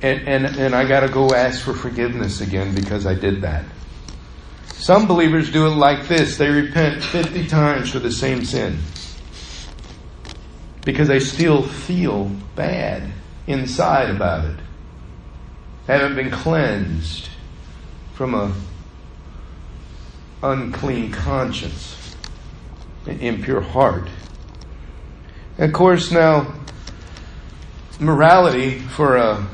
And, 0.03 0.29
and, 0.29 0.47
and 0.57 0.75
I 0.75 0.87
got 0.87 1.01
to 1.01 1.09
go 1.09 1.35
ask 1.35 1.63
for 1.65 1.75
forgiveness 1.75 2.41
again 2.41 2.75
because 2.75 3.07
I 3.07 3.15
did 3.15 3.43
that. 3.43 3.65
Some 4.67 5.07
believers 5.07 5.51
do 5.53 5.67
it 5.67 5.71
like 5.71 6.09
this 6.09 6.37
they 6.39 6.49
repent 6.49 7.03
50 7.03 7.47
times 7.47 7.91
for 7.91 8.01
the 8.01 8.11
same 8.11 8.45
sin 8.45 8.79
because 10.85 11.09
they 11.09 11.21
still 11.21 11.63
feel 11.63 12.31
bad 12.57 13.13
inside 13.47 14.11
about 14.11 14.45
it, 14.45 14.59
haven't 15.87 16.17
been 16.17 16.31
cleansed 16.31 17.29
from 18.15 18.35
a 18.35 18.53
unclean 20.43 21.13
conscience, 21.13 22.17
an 23.07 23.21
impure 23.21 23.61
heart. 23.61 24.09
And 25.59 25.67
of 25.67 25.73
course, 25.73 26.11
now, 26.11 26.55
morality 28.01 28.79
for 28.79 29.17
a 29.17 29.47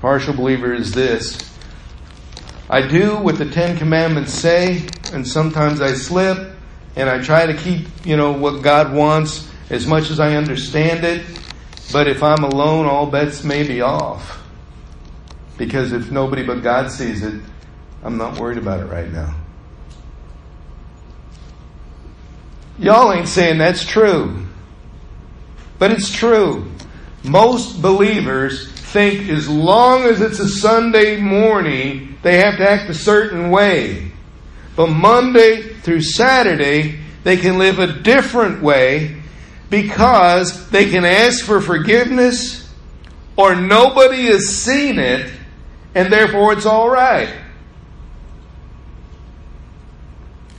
partial 0.00 0.34
believer 0.34 0.72
is 0.72 0.92
this 0.92 1.38
I 2.68 2.86
do 2.86 3.18
what 3.18 3.38
the 3.38 3.50
Ten 3.50 3.76
Commandments 3.76 4.32
say, 4.32 4.86
and 5.12 5.26
sometimes 5.26 5.80
I 5.80 5.92
slip, 5.92 6.56
and 6.96 7.10
I 7.10 7.22
try 7.22 7.46
to 7.46 7.54
keep, 7.54 7.86
you 8.06 8.16
know, 8.16 8.32
what 8.32 8.62
God 8.62 8.92
wants 8.92 9.48
as 9.68 9.86
much 9.86 10.10
as 10.10 10.18
I 10.18 10.34
understand 10.36 11.04
it. 11.04 11.26
But 11.92 12.08
if 12.08 12.22
I'm 12.22 12.42
alone, 12.42 12.86
all 12.86 13.06
bets 13.06 13.44
may 13.44 13.66
be 13.66 13.82
off. 13.82 14.42
Because 15.58 15.92
if 15.92 16.10
nobody 16.10 16.42
but 16.42 16.62
God 16.62 16.90
sees 16.90 17.22
it, 17.22 17.40
I'm 18.02 18.16
not 18.16 18.38
worried 18.38 18.58
about 18.58 18.80
it 18.80 18.86
right 18.86 19.12
now. 19.12 19.34
Y'all 22.78 23.12
ain't 23.12 23.28
saying 23.28 23.58
that's 23.58 23.84
true. 23.84 24.46
But 25.78 25.92
it's 25.92 26.10
true. 26.10 26.70
Most 27.22 27.80
believers 27.80 28.70
think 28.70 29.28
as 29.28 29.48
long 29.48 30.02
as 30.02 30.20
it's 30.20 30.38
a 30.38 30.48
Sunday 30.48 31.20
morning, 31.20 32.16
they 32.22 32.38
have 32.38 32.56
to 32.58 32.68
act 32.68 32.90
a 32.90 32.94
certain 32.94 33.50
way. 33.50 34.12
But 34.76 34.88
Monday 34.88 35.74
through 35.74 36.02
Saturday, 36.02 37.00
they 37.22 37.36
can 37.36 37.58
live 37.58 37.78
a 37.78 37.92
different 38.00 38.62
way 38.62 39.22
because 39.70 40.68
they 40.70 40.90
can 40.90 41.04
ask 41.04 41.44
for 41.44 41.60
forgiveness 41.60 42.72
or 43.36 43.54
nobody 43.54 44.26
has 44.26 44.46
seen 44.48 44.98
it 44.98 45.32
and 45.94 46.12
therefore 46.12 46.52
it's 46.52 46.66
all 46.66 46.90
right. 46.90 47.32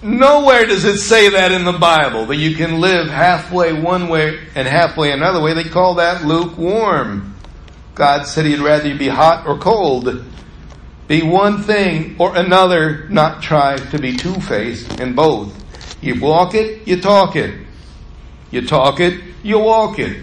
Nowhere 0.05 0.67
does 0.67 0.85
it 0.85 0.99
say 0.99 1.29
that 1.29 1.51
in 1.51 1.65
the 1.65 1.73
Bible 1.73 2.27
that 2.27 2.35
you 2.35 2.55
can 2.55 2.79
live 2.79 3.07
halfway 3.07 3.73
one 3.73 4.07
way 4.07 4.39
and 4.53 4.67
halfway 4.67 5.11
another 5.11 5.41
way. 5.41 5.55
They 5.55 5.63
call 5.63 5.95
that 5.95 6.23
lukewarm. 6.23 7.33
God 7.95 8.27
said 8.27 8.45
He'd 8.45 8.59
rather 8.59 8.87
you 8.87 8.99
be 8.99 9.07
hot 9.07 9.47
or 9.47 9.57
cold. 9.57 10.23
Be 11.07 11.23
one 11.23 11.63
thing 11.63 12.17
or 12.19 12.35
another, 12.35 13.09
not 13.09 13.41
try 13.41 13.77
to 13.77 13.97
be 13.97 14.15
two 14.15 14.35
faced 14.35 14.99
in 14.99 15.15
both. 15.15 15.51
You 16.03 16.21
walk 16.21 16.53
it, 16.53 16.87
you 16.87 17.01
talk 17.01 17.35
it. 17.35 17.65
You 18.51 18.67
talk 18.67 18.99
it, 18.99 19.19
you 19.41 19.57
walk 19.57 19.97
it. 19.97 20.21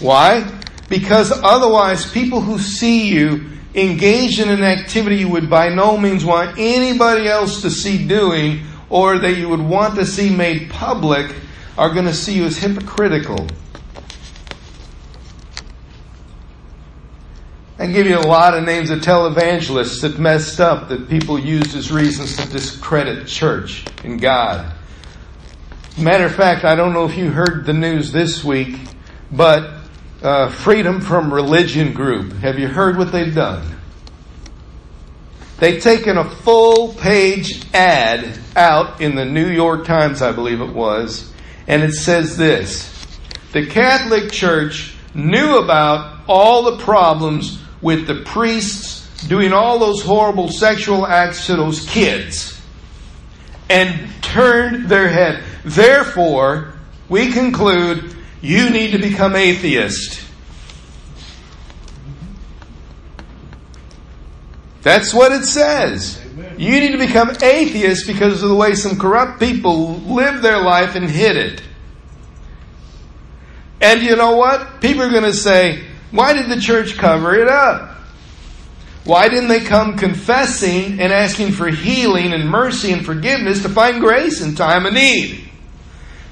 Why? 0.00 0.52
Because 0.90 1.32
otherwise, 1.32 2.12
people 2.12 2.42
who 2.42 2.58
see 2.58 3.08
you 3.08 3.55
engaged 3.76 4.40
in 4.40 4.48
an 4.48 4.64
activity 4.64 5.16
you 5.16 5.28
would 5.28 5.50
by 5.50 5.68
no 5.68 5.98
means 5.98 6.24
want 6.24 6.58
anybody 6.58 7.28
else 7.28 7.62
to 7.62 7.70
see 7.70 8.08
doing 8.08 8.62
or 8.88 9.18
that 9.18 9.36
you 9.36 9.48
would 9.48 9.60
want 9.60 9.94
to 9.96 10.06
see 10.06 10.34
made 10.34 10.70
public 10.70 11.34
are 11.76 11.92
going 11.92 12.06
to 12.06 12.14
see 12.14 12.34
you 12.34 12.44
as 12.44 12.56
hypocritical. 12.56 13.46
I 17.78 17.86
give 17.86 18.06
you 18.06 18.16
a 18.16 18.20
lot 18.20 18.56
of 18.56 18.64
names 18.64 18.88
of 18.88 19.00
televangelists 19.00 20.00
that 20.00 20.18
messed 20.18 20.60
up 20.60 20.88
that 20.88 21.10
people 21.10 21.38
used 21.38 21.76
as 21.76 21.92
reasons 21.92 22.36
to 22.38 22.48
discredit 22.48 23.26
church 23.26 23.84
and 24.02 24.18
God. 24.18 24.72
Matter 25.98 26.24
of 26.24 26.34
fact, 26.34 26.64
I 26.64 26.74
don't 26.74 26.94
know 26.94 27.04
if 27.04 27.18
you 27.18 27.30
heard 27.30 27.66
the 27.66 27.74
news 27.74 28.12
this 28.12 28.42
week, 28.42 28.78
but 29.30 29.75
uh, 30.26 30.48
Freedom 30.48 31.00
from 31.00 31.32
Religion 31.32 31.92
Group. 31.92 32.32
Have 32.38 32.58
you 32.58 32.66
heard 32.66 32.98
what 32.98 33.12
they've 33.12 33.34
done? 33.34 33.76
They've 35.58 35.80
taken 35.80 36.18
a 36.18 36.28
full 36.28 36.94
page 36.94 37.64
ad 37.72 38.36
out 38.56 39.00
in 39.00 39.14
the 39.14 39.24
New 39.24 39.48
York 39.48 39.86
Times, 39.86 40.22
I 40.22 40.32
believe 40.32 40.60
it 40.60 40.74
was, 40.74 41.32
and 41.68 41.82
it 41.82 41.92
says 41.92 42.36
this 42.36 42.92
The 43.52 43.66
Catholic 43.66 44.32
Church 44.32 44.96
knew 45.14 45.58
about 45.58 46.24
all 46.26 46.72
the 46.72 46.82
problems 46.82 47.62
with 47.80 48.08
the 48.08 48.22
priests 48.22 49.24
doing 49.28 49.52
all 49.52 49.78
those 49.78 50.02
horrible 50.02 50.48
sexual 50.48 51.06
acts 51.06 51.46
to 51.46 51.54
those 51.54 51.88
kids 51.88 52.60
and 53.70 54.10
turned 54.22 54.88
their 54.88 55.08
head. 55.08 55.44
Therefore, 55.64 56.74
we 57.08 57.32
conclude 57.32 58.15
you 58.46 58.70
need 58.70 58.92
to 58.92 58.98
become 58.98 59.34
atheist. 59.34 60.22
That's 64.82 65.12
what 65.12 65.32
it 65.32 65.44
says. 65.44 66.24
You 66.56 66.80
need 66.80 66.92
to 66.92 66.98
become 66.98 67.36
atheist 67.42 68.06
because 68.06 68.44
of 68.44 68.48
the 68.48 68.54
way 68.54 68.74
some 68.74 69.00
corrupt 69.00 69.40
people 69.40 69.94
live 69.96 70.42
their 70.42 70.62
life 70.62 70.94
and 70.94 71.10
hid 71.10 71.36
it. 71.36 71.62
And 73.80 74.00
you 74.00 74.14
know 74.14 74.36
what? 74.36 74.80
People 74.80 75.02
are 75.02 75.10
going 75.10 75.24
to 75.24 75.34
say, 75.34 75.84
why 76.12 76.32
did 76.32 76.48
the 76.48 76.60
church 76.60 76.96
cover 76.96 77.34
it 77.34 77.48
up? 77.48 77.96
Why 79.02 79.28
didn't 79.28 79.48
they 79.48 79.60
come 79.60 79.96
confessing 79.96 81.00
and 81.00 81.12
asking 81.12 81.50
for 81.50 81.66
healing 81.68 82.32
and 82.32 82.48
mercy 82.48 82.92
and 82.92 83.04
forgiveness 83.04 83.62
to 83.62 83.68
find 83.68 84.00
grace 84.00 84.40
in 84.40 84.54
time 84.54 84.86
of 84.86 84.94
need? 84.94 85.50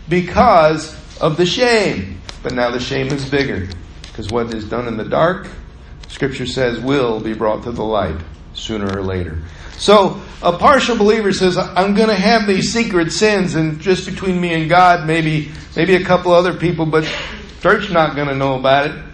Because 0.09 0.97
of 1.21 1.37
the 1.37 1.47
shame. 1.47 2.21
But 2.43 2.53
now 2.53 2.71
the 2.71 2.81
shame 2.81 3.09
is 3.09 3.29
bigger. 3.29 3.69
Because 4.03 4.31
what 4.31 4.53
is 4.55 4.69
done 4.69 4.87
in 4.87 4.97
the 4.97 5.05
dark, 5.05 5.49
Scripture 6.09 6.47
says, 6.47 6.79
will 6.79 7.21
be 7.21 7.33
brought 7.33 7.65
to 7.65 7.73
the 7.73 7.85
light 7.85 8.21
sooner 8.53 8.87
or 8.87 9.03
later. 9.03 9.43
So 9.77 10.21
a 10.43 10.57
partial 10.57 10.97
believer 10.97 11.33
says, 11.33 11.57
I'm 11.57 11.95
going 11.95 12.09
to 12.09 12.15
have 12.15 12.47
these 12.47 12.73
secret 12.73 13.11
sins 13.11 13.55
and 13.57 13.81
just 13.81 14.07
between 14.07 14.41
me 14.41 14.55
and 14.55 14.69
God, 14.69 15.07
maybe, 15.07 15.51
maybe 15.75 15.97
a 15.97 16.05
couple 16.05 16.33
other 16.33 16.55
people, 16.55 16.87
but 16.87 17.05
church 17.61 17.91
not 17.91 18.15
going 18.15 18.29
to 18.29 18.35
know 18.35 18.59
about 18.59 18.91
it. 18.91 19.05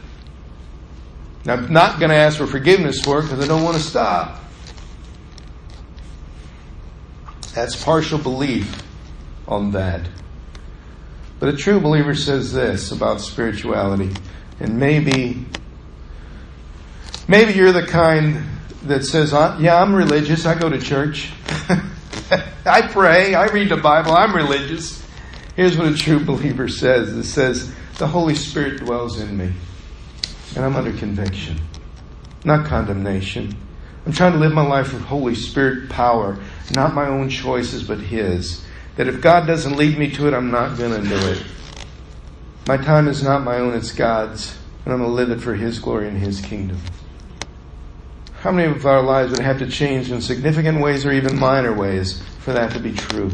I'm 1.46 1.72
not 1.72 1.98
going 1.98 2.10
to 2.10 2.16
ask 2.16 2.36
for 2.36 2.46
forgiveness 2.46 3.00
for 3.00 3.20
it 3.20 3.22
because 3.22 3.42
I 3.42 3.48
don't 3.48 3.62
want 3.62 3.76
to 3.76 3.82
stop. 3.82 4.40
That's 7.54 7.82
partial 7.82 8.18
belief 8.18 8.82
on 9.48 9.70
that. 9.72 10.06
But 11.40 11.48
a 11.48 11.56
true 11.56 11.80
believer 11.80 12.14
says 12.14 12.52
this 12.52 12.92
about 12.92 13.22
spirituality. 13.22 14.14
And 14.60 14.78
maybe, 14.78 15.46
maybe 17.26 17.54
you're 17.54 17.72
the 17.72 17.86
kind 17.86 18.44
that 18.84 19.04
says, 19.04 19.32
uh, 19.32 19.56
Yeah, 19.58 19.80
I'm 19.80 19.94
religious. 19.94 20.44
I 20.44 20.56
go 20.56 20.68
to 20.68 20.78
church. 20.78 21.32
I 22.66 22.82
pray. 22.82 23.34
I 23.34 23.46
read 23.46 23.70
the 23.70 23.78
Bible. 23.78 24.12
I'm 24.12 24.36
religious. 24.36 25.02
Here's 25.56 25.76
what 25.76 25.88
a 25.88 25.94
true 25.94 26.20
believer 26.20 26.68
says 26.68 27.08
it 27.08 27.24
says, 27.24 27.72
The 27.98 28.06
Holy 28.06 28.34
Spirit 28.34 28.80
dwells 28.80 29.20
in 29.20 29.36
me, 29.36 29.52
and 30.54 30.64
I'm 30.64 30.76
under 30.76 30.92
conviction, 30.92 31.60
not 32.44 32.66
condemnation. 32.66 33.56
I'm 34.06 34.12
trying 34.12 34.32
to 34.32 34.38
live 34.38 34.52
my 34.52 34.66
life 34.66 34.92
with 34.92 35.02
Holy 35.02 35.34
Spirit 35.34 35.90
power, 35.90 36.38
not 36.74 36.94
my 36.94 37.06
own 37.08 37.28
choices, 37.28 37.82
but 37.82 37.98
His 37.98 38.64
that 38.96 39.08
if 39.08 39.20
God 39.20 39.46
doesn't 39.46 39.76
lead 39.76 39.98
me 39.98 40.10
to 40.12 40.28
it, 40.28 40.34
I'm 40.34 40.50
not 40.50 40.76
going 40.76 41.02
to 41.02 41.08
do 41.08 41.16
it. 41.30 41.44
My 42.66 42.76
time 42.76 43.08
is 43.08 43.22
not 43.22 43.42
my 43.42 43.56
own, 43.56 43.74
it's 43.74 43.92
God's, 43.92 44.56
and 44.84 44.92
I'm 44.92 45.00
going 45.00 45.10
to 45.10 45.14
live 45.14 45.30
it 45.30 45.40
for 45.40 45.54
His 45.54 45.78
glory 45.78 46.08
and 46.08 46.18
His 46.18 46.40
kingdom. 46.40 46.78
How 48.40 48.50
many 48.50 48.70
of 48.70 48.86
our 48.86 49.02
lives 49.02 49.32
would 49.32 49.40
have 49.40 49.58
to 49.58 49.68
change 49.68 50.10
in 50.10 50.20
significant 50.20 50.80
ways 50.80 51.04
or 51.04 51.12
even 51.12 51.38
minor 51.38 51.74
ways 51.74 52.22
for 52.40 52.52
that 52.52 52.72
to 52.72 52.80
be 52.80 52.92
true? 52.92 53.30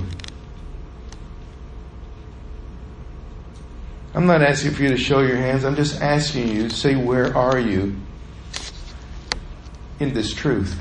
I'm 4.14 4.26
not 4.26 4.42
asking 4.42 4.72
for 4.72 4.82
you 4.82 4.88
to 4.88 4.96
show 4.96 5.20
your 5.20 5.36
hands. 5.36 5.64
I'm 5.64 5.76
just 5.76 6.00
asking 6.00 6.48
you 6.48 6.68
to 6.68 6.74
say, 6.74 6.96
where 6.96 7.36
are 7.36 7.58
you 7.58 7.94
in 10.00 10.14
this 10.14 10.32
truth? 10.32 10.80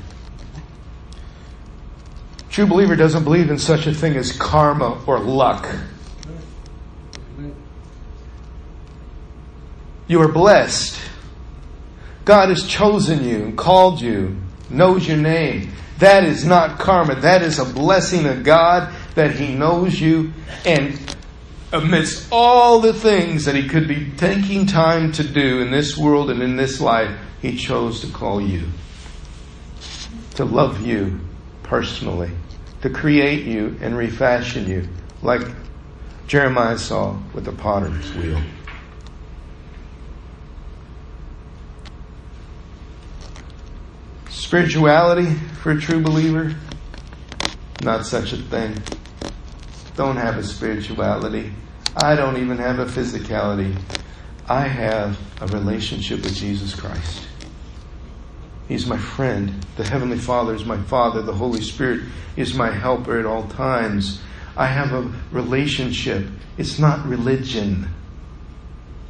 True 2.55 2.65
believer 2.65 2.95
doesn't 2.95 3.25
believe 3.25 3.49
in 3.49 3.59
such 3.59 3.85
a 3.85 3.93
thing 3.93 4.15
as 4.15 4.31
karma 4.31 5.03
or 5.07 5.19
luck. 5.19 5.75
You 10.07 10.21
are 10.21 10.31
blessed. 10.31 10.97
God 12.23 12.47
has 12.47 12.65
chosen 12.65 13.25
you, 13.25 13.43
and 13.43 13.57
called 13.57 13.99
you, 13.99 14.37
knows 14.69 15.05
your 15.05 15.17
name. 15.17 15.73
That 15.97 16.23
is 16.23 16.45
not 16.45 16.79
karma. 16.79 17.15
That 17.15 17.41
is 17.41 17.59
a 17.59 17.65
blessing 17.65 18.25
of 18.25 18.45
God 18.45 18.95
that 19.15 19.31
He 19.31 19.53
knows 19.53 19.99
you 19.99 20.31
and 20.65 20.97
amidst 21.73 22.29
all 22.31 22.79
the 22.79 22.93
things 22.93 23.43
that 23.43 23.55
He 23.55 23.67
could 23.67 23.85
be 23.85 24.11
taking 24.11 24.65
time 24.65 25.11
to 25.11 25.25
do 25.25 25.59
in 25.59 25.71
this 25.71 25.97
world 25.97 26.29
and 26.29 26.41
in 26.41 26.55
this 26.55 26.79
life, 26.79 27.19
He 27.41 27.57
chose 27.57 27.99
to 27.99 28.07
call 28.07 28.39
you. 28.39 28.69
To 30.35 30.45
love 30.45 30.79
you 30.87 31.19
personally 31.61 32.31
to 32.85 32.91
create 32.91 33.45
you 33.45 33.75
and 33.81 33.97
refashion 33.97 34.69
you, 34.69 34.87
like 35.23 35.41
Jeremiah 36.27 36.77
saw 36.77 37.17
with 37.33 37.43
the 37.43 37.51
potter's 37.51 38.13
wheel. 38.13 38.39
Spirituality 44.29 45.33
for 45.63 45.71
a 45.71 45.81
true 45.81 45.99
believer? 45.99 46.53
Not 47.81 48.05
such 48.05 48.33
a 48.33 48.37
thing. 48.37 48.79
Don't 49.95 50.17
have 50.17 50.37
a 50.37 50.43
spirituality. 50.43 51.51
I 51.97 52.15
don't 52.15 52.37
even 52.37 52.59
have 52.59 52.77
a 52.77 52.85
physicality. 52.85 53.75
I 54.47 54.67
have 54.67 55.17
a 55.41 55.47
relationship 55.47 56.21
with 56.21 56.35
Jesus 56.35 56.75
Christ. 56.75 57.29
He's 58.67 58.87
my 58.87 58.97
friend. 58.97 59.65
The 59.77 59.87
Heavenly 59.87 60.17
Father 60.17 60.55
is 60.55 60.65
my 60.65 60.77
Father. 60.83 61.21
The 61.21 61.33
Holy 61.33 61.61
Spirit 61.61 62.01
is 62.35 62.55
my 62.55 62.71
helper 62.71 63.19
at 63.19 63.25
all 63.25 63.47
times. 63.47 64.21
I 64.57 64.67
have 64.67 64.93
a 64.93 65.11
relationship. 65.31 66.27
It's 66.57 66.79
not 66.79 67.05
religion. 67.05 67.89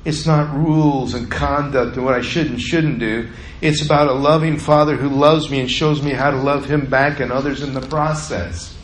It's 0.03 0.25
not 0.25 0.53
rules 0.55 1.13
and 1.13 1.31
conduct 1.31 1.95
and 1.95 2.05
what 2.05 2.13
I 2.13 2.21
should 2.21 2.47
and 2.47 2.61
shouldn't 2.61 2.99
do. 2.99 3.29
It's 3.61 3.83
about 3.83 4.09
a 4.09 4.13
loving 4.13 4.59
Father 4.59 4.95
who 4.95 5.09
loves 5.09 5.49
me 5.49 5.61
and 5.61 5.71
shows 5.71 6.01
me 6.01 6.11
how 6.11 6.31
to 6.31 6.37
love 6.37 6.65
Him 6.65 6.85
back 6.87 7.19
and 7.19 7.31
others 7.31 7.63
in 7.63 7.73
the 7.73 7.81
process. 7.81 8.75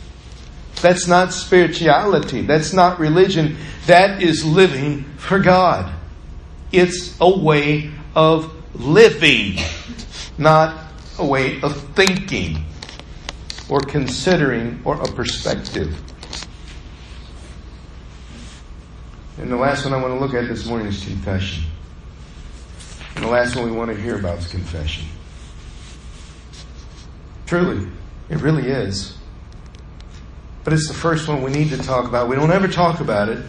That's 0.80 1.06
not 1.06 1.32
spirituality. 1.32 2.42
That's 2.42 2.72
not 2.72 2.98
religion. 2.98 3.56
That 3.86 4.22
is 4.22 4.44
living 4.44 5.04
for 5.16 5.38
God. 5.38 5.92
It's 6.72 7.16
a 7.20 7.38
way 7.38 7.92
of 8.16 8.52
living 8.74 9.58
not 10.38 10.86
a 11.18 11.26
way 11.26 11.60
of 11.60 11.76
thinking 11.94 12.64
or 13.68 13.80
considering 13.80 14.80
or 14.84 15.00
a 15.00 15.06
perspective. 15.06 16.00
And 19.38 19.50
the 19.50 19.56
last 19.56 19.84
one 19.84 19.94
I 19.94 20.00
want 20.00 20.14
to 20.14 20.20
look 20.20 20.34
at 20.34 20.48
this 20.48 20.66
morning 20.66 20.88
is 20.88 21.04
confession. 21.04 21.64
And 23.16 23.24
the 23.24 23.28
last 23.28 23.56
one 23.56 23.64
we 23.64 23.76
want 23.76 23.90
to 23.90 24.00
hear 24.00 24.18
about 24.18 24.38
is 24.38 24.46
confession. 24.46 25.04
Truly, 27.46 27.88
it 28.28 28.40
really 28.40 28.68
is. 28.68 29.16
But 30.64 30.72
it's 30.72 30.88
the 30.88 30.94
first 30.94 31.28
one 31.28 31.42
we 31.42 31.50
need 31.50 31.70
to 31.70 31.78
talk 31.78 32.06
about. 32.06 32.28
We 32.28 32.36
don't 32.36 32.52
ever 32.52 32.68
talk 32.68 33.00
about 33.00 33.28
it. 33.28 33.44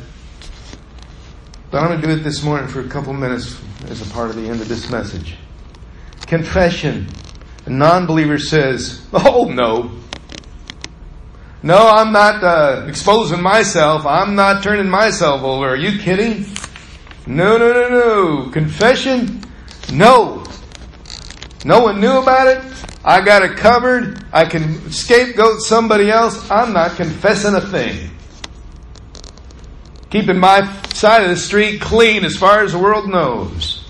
But 1.70 1.82
I'm 1.82 1.88
going 1.90 2.02
to 2.02 2.08
do 2.08 2.14
it 2.14 2.24
this 2.24 2.44
morning 2.44 2.68
for 2.68 2.82
a 2.82 2.88
couple 2.88 3.14
minutes 3.14 3.60
as 3.86 4.02
a 4.02 4.12
part 4.14 4.30
of 4.30 4.36
the 4.36 4.48
end 4.48 4.62
of 4.62 4.68
this 4.68 4.90
message. 4.90 5.36
Confession. 6.28 7.08
A 7.66 7.70
non 7.70 8.06
believer 8.06 8.38
says, 8.38 9.06
Oh, 9.14 9.46
no. 9.46 9.92
No, 11.62 11.88
I'm 11.88 12.12
not 12.12 12.44
uh, 12.44 12.86
exposing 12.90 13.42
myself. 13.42 14.06
I'm 14.06 14.36
not 14.36 14.64
turning 14.64 14.90
myself 14.90 15.44
over. 15.44 15.70
Are 15.70 15.78
you 15.78 15.98
kidding? 15.98 16.46
No, 17.26 17.58
no, 17.58 17.72
no, 17.72 17.90
no. 17.90 18.50
Confession? 18.52 19.42
No. 19.94 20.44
No 21.64 21.84
one 21.84 22.02
knew 22.02 22.18
about 22.18 22.48
it. 22.48 22.62
I 23.06 23.24
got 23.24 23.44
it 23.44 23.56
covered. 23.56 24.26
I 24.34 24.46
can 24.46 24.92
scapegoat 24.92 25.62
somebody 25.62 26.12
else. 26.12 26.50
I'm 26.52 26.74
not 26.74 26.98
confessing 26.98 27.56
a 27.56 27.62
thing. 27.62 28.10
Keeping 30.10 30.38
my 30.38 30.70
side 30.90 31.24
of 31.24 31.30
the 31.30 31.38
street 31.38 31.82
clean 31.82 32.26
as 32.26 32.36
far 32.36 32.64
as 32.64 32.74
the 32.74 32.80
world 32.80 33.10
knows. 33.10 33.83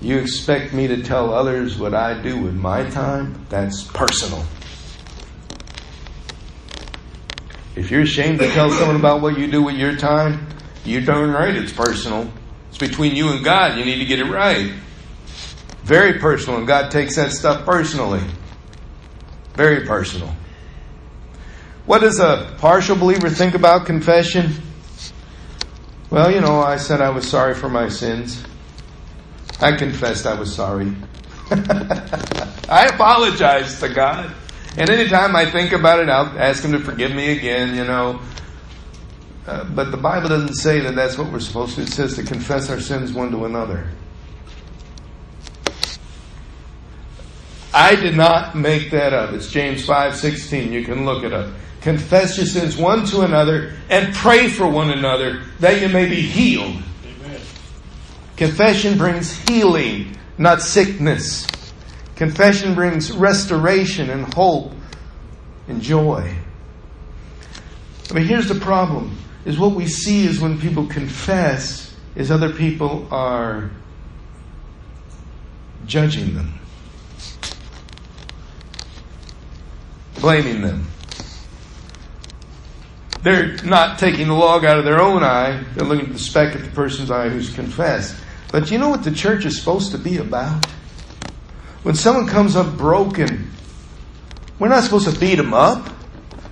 You 0.00 0.18
expect 0.18 0.72
me 0.72 0.86
to 0.86 1.02
tell 1.02 1.34
others 1.34 1.76
what 1.76 1.92
I 1.92 2.20
do 2.22 2.40
with 2.40 2.54
my 2.54 2.88
time? 2.90 3.46
That's 3.48 3.82
personal. 3.82 4.44
If 7.74 7.90
you're 7.90 8.02
ashamed 8.02 8.38
to 8.40 8.48
tell 8.50 8.70
someone 8.70 8.96
about 8.96 9.22
what 9.22 9.38
you 9.38 9.50
do 9.50 9.62
with 9.62 9.76
your 9.76 9.96
time, 9.96 10.46
you're 10.84 11.02
darn 11.02 11.30
right 11.30 11.54
it's 11.54 11.72
personal. 11.72 12.30
It's 12.68 12.78
between 12.78 13.16
you 13.16 13.30
and 13.30 13.44
God. 13.44 13.78
You 13.78 13.84
need 13.84 13.98
to 13.98 14.04
get 14.04 14.20
it 14.20 14.24
right. 14.24 14.72
Very 15.82 16.18
personal, 16.18 16.58
and 16.58 16.66
God 16.66 16.90
takes 16.90 17.16
that 17.16 17.32
stuff 17.32 17.64
personally. 17.64 18.22
Very 19.54 19.86
personal. 19.86 20.32
What 21.86 22.00
does 22.00 22.20
a 22.20 22.54
partial 22.58 22.96
believer 22.96 23.30
think 23.30 23.54
about 23.54 23.86
confession? 23.86 24.52
Well, 26.10 26.30
you 26.30 26.40
know, 26.40 26.60
I 26.60 26.76
said 26.76 27.00
I 27.00 27.10
was 27.10 27.26
sorry 27.26 27.54
for 27.54 27.68
my 27.68 27.88
sins. 27.88 28.44
I 29.60 29.76
confessed 29.76 30.26
I 30.26 30.38
was 30.38 30.54
sorry. 30.54 30.94
I 31.50 32.90
apologize 32.92 33.80
to 33.80 33.88
God. 33.88 34.32
And 34.76 34.88
anytime 34.90 35.34
I 35.34 35.50
think 35.50 35.72
about 35.72 35.98
it, 35.98 36.08
I'll 36.08 36.38
ask 36.38 36.62
Him 36.62 36.72
to 36.72 36.80
forgive 36.80 37.12
me 37.14 37.36
again, 37.36 37.74
you 37.74 37.84
know. 37.84 38.20
Uh, 39.46 39.64
but 39.64 39.90
the 39.90 39.96
Bible 39.96 40.28
doesn't 40.28 40.54
say 40.54 40.80
that 40.80 40.94
that's 40.94 41.16
what 41.16 41.32
we're 41.32 41.40
supposed 41.40 41.74
to. 41.76 41.82
It 41.82 41.88
says 41.88 42.14
to 42.16 42.22
confess 42.22 42.70
our 42.70 42.80
sins 42.80 43.12
one 43.12 43.30
to 43.32 43.46
another. 43.46 43.88
I 47.72 47.96
did 47.96 48.16
not 48.16 48.54
make 48.54 48.90
that 48.90 49.12
up. 49.12 49.32
It's 49.32 49.50
James 49.50 49.86
5:16. 49.86 50.72
You 50.72 50.84
can 50.84 51.04
look 51.04 51.24
it 51.24 51.32
up. 51.32 51.48
Confess 51.80 52.36
your 52.36 52.46
sins 52.46 52.76
one 52.76 53.06
to 53.06 53.22
another 53.22 53.72
and 53.88 54.14
pray 54.14 54.48
for 54.48 54.68
one 54.68 54.90
another 54.90 55.42
that 55.60 55.80
you 55.80 55.88
may 55.88 56.08
be 56.08 56.20
healed. 56.20 56.77
Confession 58.38 58.96
brings 58.96 59.36
healing, 59.48 60.16
not 60.38 60.62
sickness. 60.62 61.44
Confession 62.14 62.76
brings 62.76 63.10
restoration 63.10 64.10
and 64.10 64.32
hope 64.32 64.72
and 65.66 65.82
joy. 65.82 66.36
But 68.12 68.22
here's 68.22 68.48
the 68.48 68.54
problem 68.54 69.18
is 69.44 69.58
what 69.58 69.72
we 69.72 69.88
see 69.88 70.24
is 70.24 70.38
when 70.40 70.60
people 70.60 70.86
confess 70.86 71.92
is 72.14 72.30
other 72.30 72.52
people 72.52 73.08
are 73.10 73.72
judging 75.86 76.36
them. 76.36 76.60
Blaming 80.20 80.62
them. 80.62 80.86
They're 83.22 83.56
not 83.64 83.98
taking 83.98 84.28
the 84.28 84.34
log 84.34 84.64
out 84.64 84.78
of 84.78 84.84
their 84.84 85.00
own 85.00 85.24
eye. 85.24 85.64
They're 85.74 85.84
looking 85.84 86.06
at 86.06 86.12
the 86.12 86.20
speck 86.20 86.54
at 86.54 86.62
the 86.62 86.70
person's 86.70 87.10
eye 87.10 87.28
who's 87.28 87.52
confessed. 87.52 88.14
But 88.50 88.70
you 88.70 88.78
know 88.78 88.88
what 88.88 89.04
the 89.04 89.12
church 89.12 89.44
is 89.44 89.58
supposed 89.58 89.92
to 89.92 89.98
be 89.98 90.18
about? 90.18 90.64
When 91.82 91.94
someone 91.94 92.26
comes 92.26 92.56
up 92.56 92.76
broken, 92.76 93.50
we're 94.58 94.68
not 94.68 94.84
supposed 94.84 95.12
to 95.12 95.18
beat 95.18 95.36
them 95.36 95.54
up. 95.54 95.88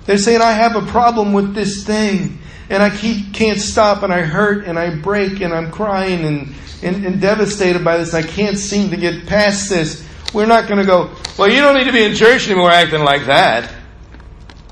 They're 0.04 0.18
saying, 0.18 0.40
I 0.40 0.52
have 0.52 0.76
a 0.76 0.82
problem 0.82 1.32
with 1.32 1.54
this 1.54 1.84
thing, 1.84 2.38
and 2.70 2.82
I 2.82 2.96
keep, 2.96 3.34
can't 3.34 3.58
stop, 3.58 4.02
and 4.02 4.12
I 4.12 4.22
hurt, 4.22 4.66
and 4.66 4.78
I 4.78 4.94
break, 4.94 5.40
and 5.40 5.52
I'm 5.52 5.72
crying, 5.72 6.24
and, 6.24 6.54
and, 6.82 7.04
and 7.04 7.20
devastated 7.20 7.84
by 7.84 7.96
this. 7.96 8.14
I 8.14 8.22
can't 8.22 8.56
seem 8.56 8.90
to 8.90 8.96
get 8.96 9.26
past 9.26 9.68
this. 9.68 10.06
We're 10.32 10.46
not 10.46 10.68
going 10.68 10.80
to 10.80 10.86
go, 10.86 11.10
well, 11.38 11.48
you 11.48 11.60
don't 11.60 11.76
need 11.76 11.84
to 11.84 11.92
be 11.92 12.04
in 12.04 12.14
church 12.14 12.48
anymore 12.48 12.70
acting 12.70 13.02
like 13.02 13.26
that. 13.26 13.72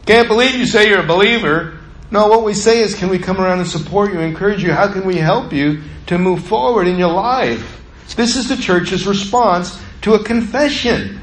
Can't 0.07 0.29
believe 0.29 0.55
you 0.55 0.67
say 0.67 0.89
you're 0.89 1.01
a 1.01 1.07
believer. 1.07 1.74
No, 2.15 2.29
what 2.29 2.45
we 2.45 2.55
say 2.55 2.79
is, 2.79 2.95
can 2.95 3.09
we 3.09 3.19
come 3.19 3.41
around 3.41 3.59
and 3.59 3.67
support 3.67 4.13
you, 4.13 4.21
encourage 4.21 4.63
you? 4.63 4.71
How 4.71 4.87
can 4.87 5.05
we 5.05 5.17
help 5.17 5.53
you 5.53 5.83
to 6.07 6.17
move 6.17 6.45
forward 6.47 6.87
in 6.87 6.97
your 6.97 7.13
life? 7.13 7.83
This 8.15 8.37
is 8.37 8.49
the 8.49 8.57
church's 8.57 9.05
response 9.05 9.83
to 10.03 10.15
a 10.15 10.23
confession. 10.23 11.21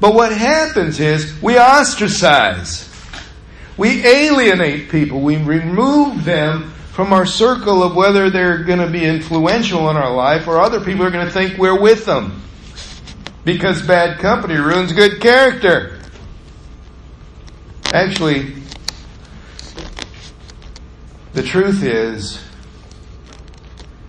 But 0.00 0.14
what 0.14 0.32
happens 0.32 1.00
is 1.00 1.38
we 1.42 1.58
ostracize. 1.58 2.90
We 3.76 4.06
alienate 4.06 4.88
people. 4.88 5.20
We 5.20 5.36
remove 5.36 6.24
them 6.24 6.70
from 6.92 7.12
our 7.12 7.26
circle 7.26 7.82
of 7.82 7.94
whether 7.94 8.30
they're 8.30 8.64
going 8.64 8.78
to 8.78 8.88
be 8.88 9.04
influential 9.04 9.90
in 9.90 9.98
our 9.98 10.14
life 10.14 10.48
or 10.48 10.58
other 10.58 10.80
people 10.80 11.04
are 11.04 11.10
going 11.10 11.26
to 11.26 11.30
think 11.30 11.58
we're 11.58 11.78
with 11.78 12.06
them. 12.06 12.40
Because 13.44 13.86
bad 13.86 14.18
company 14.20 14.54
ruins 14.54 14.94
good 14.94 15.20
character. 15.20 16.00
Actually, 17.92 18.54
the 21.36 21.42
truth 21.42 21.82
is, 21.82 22.42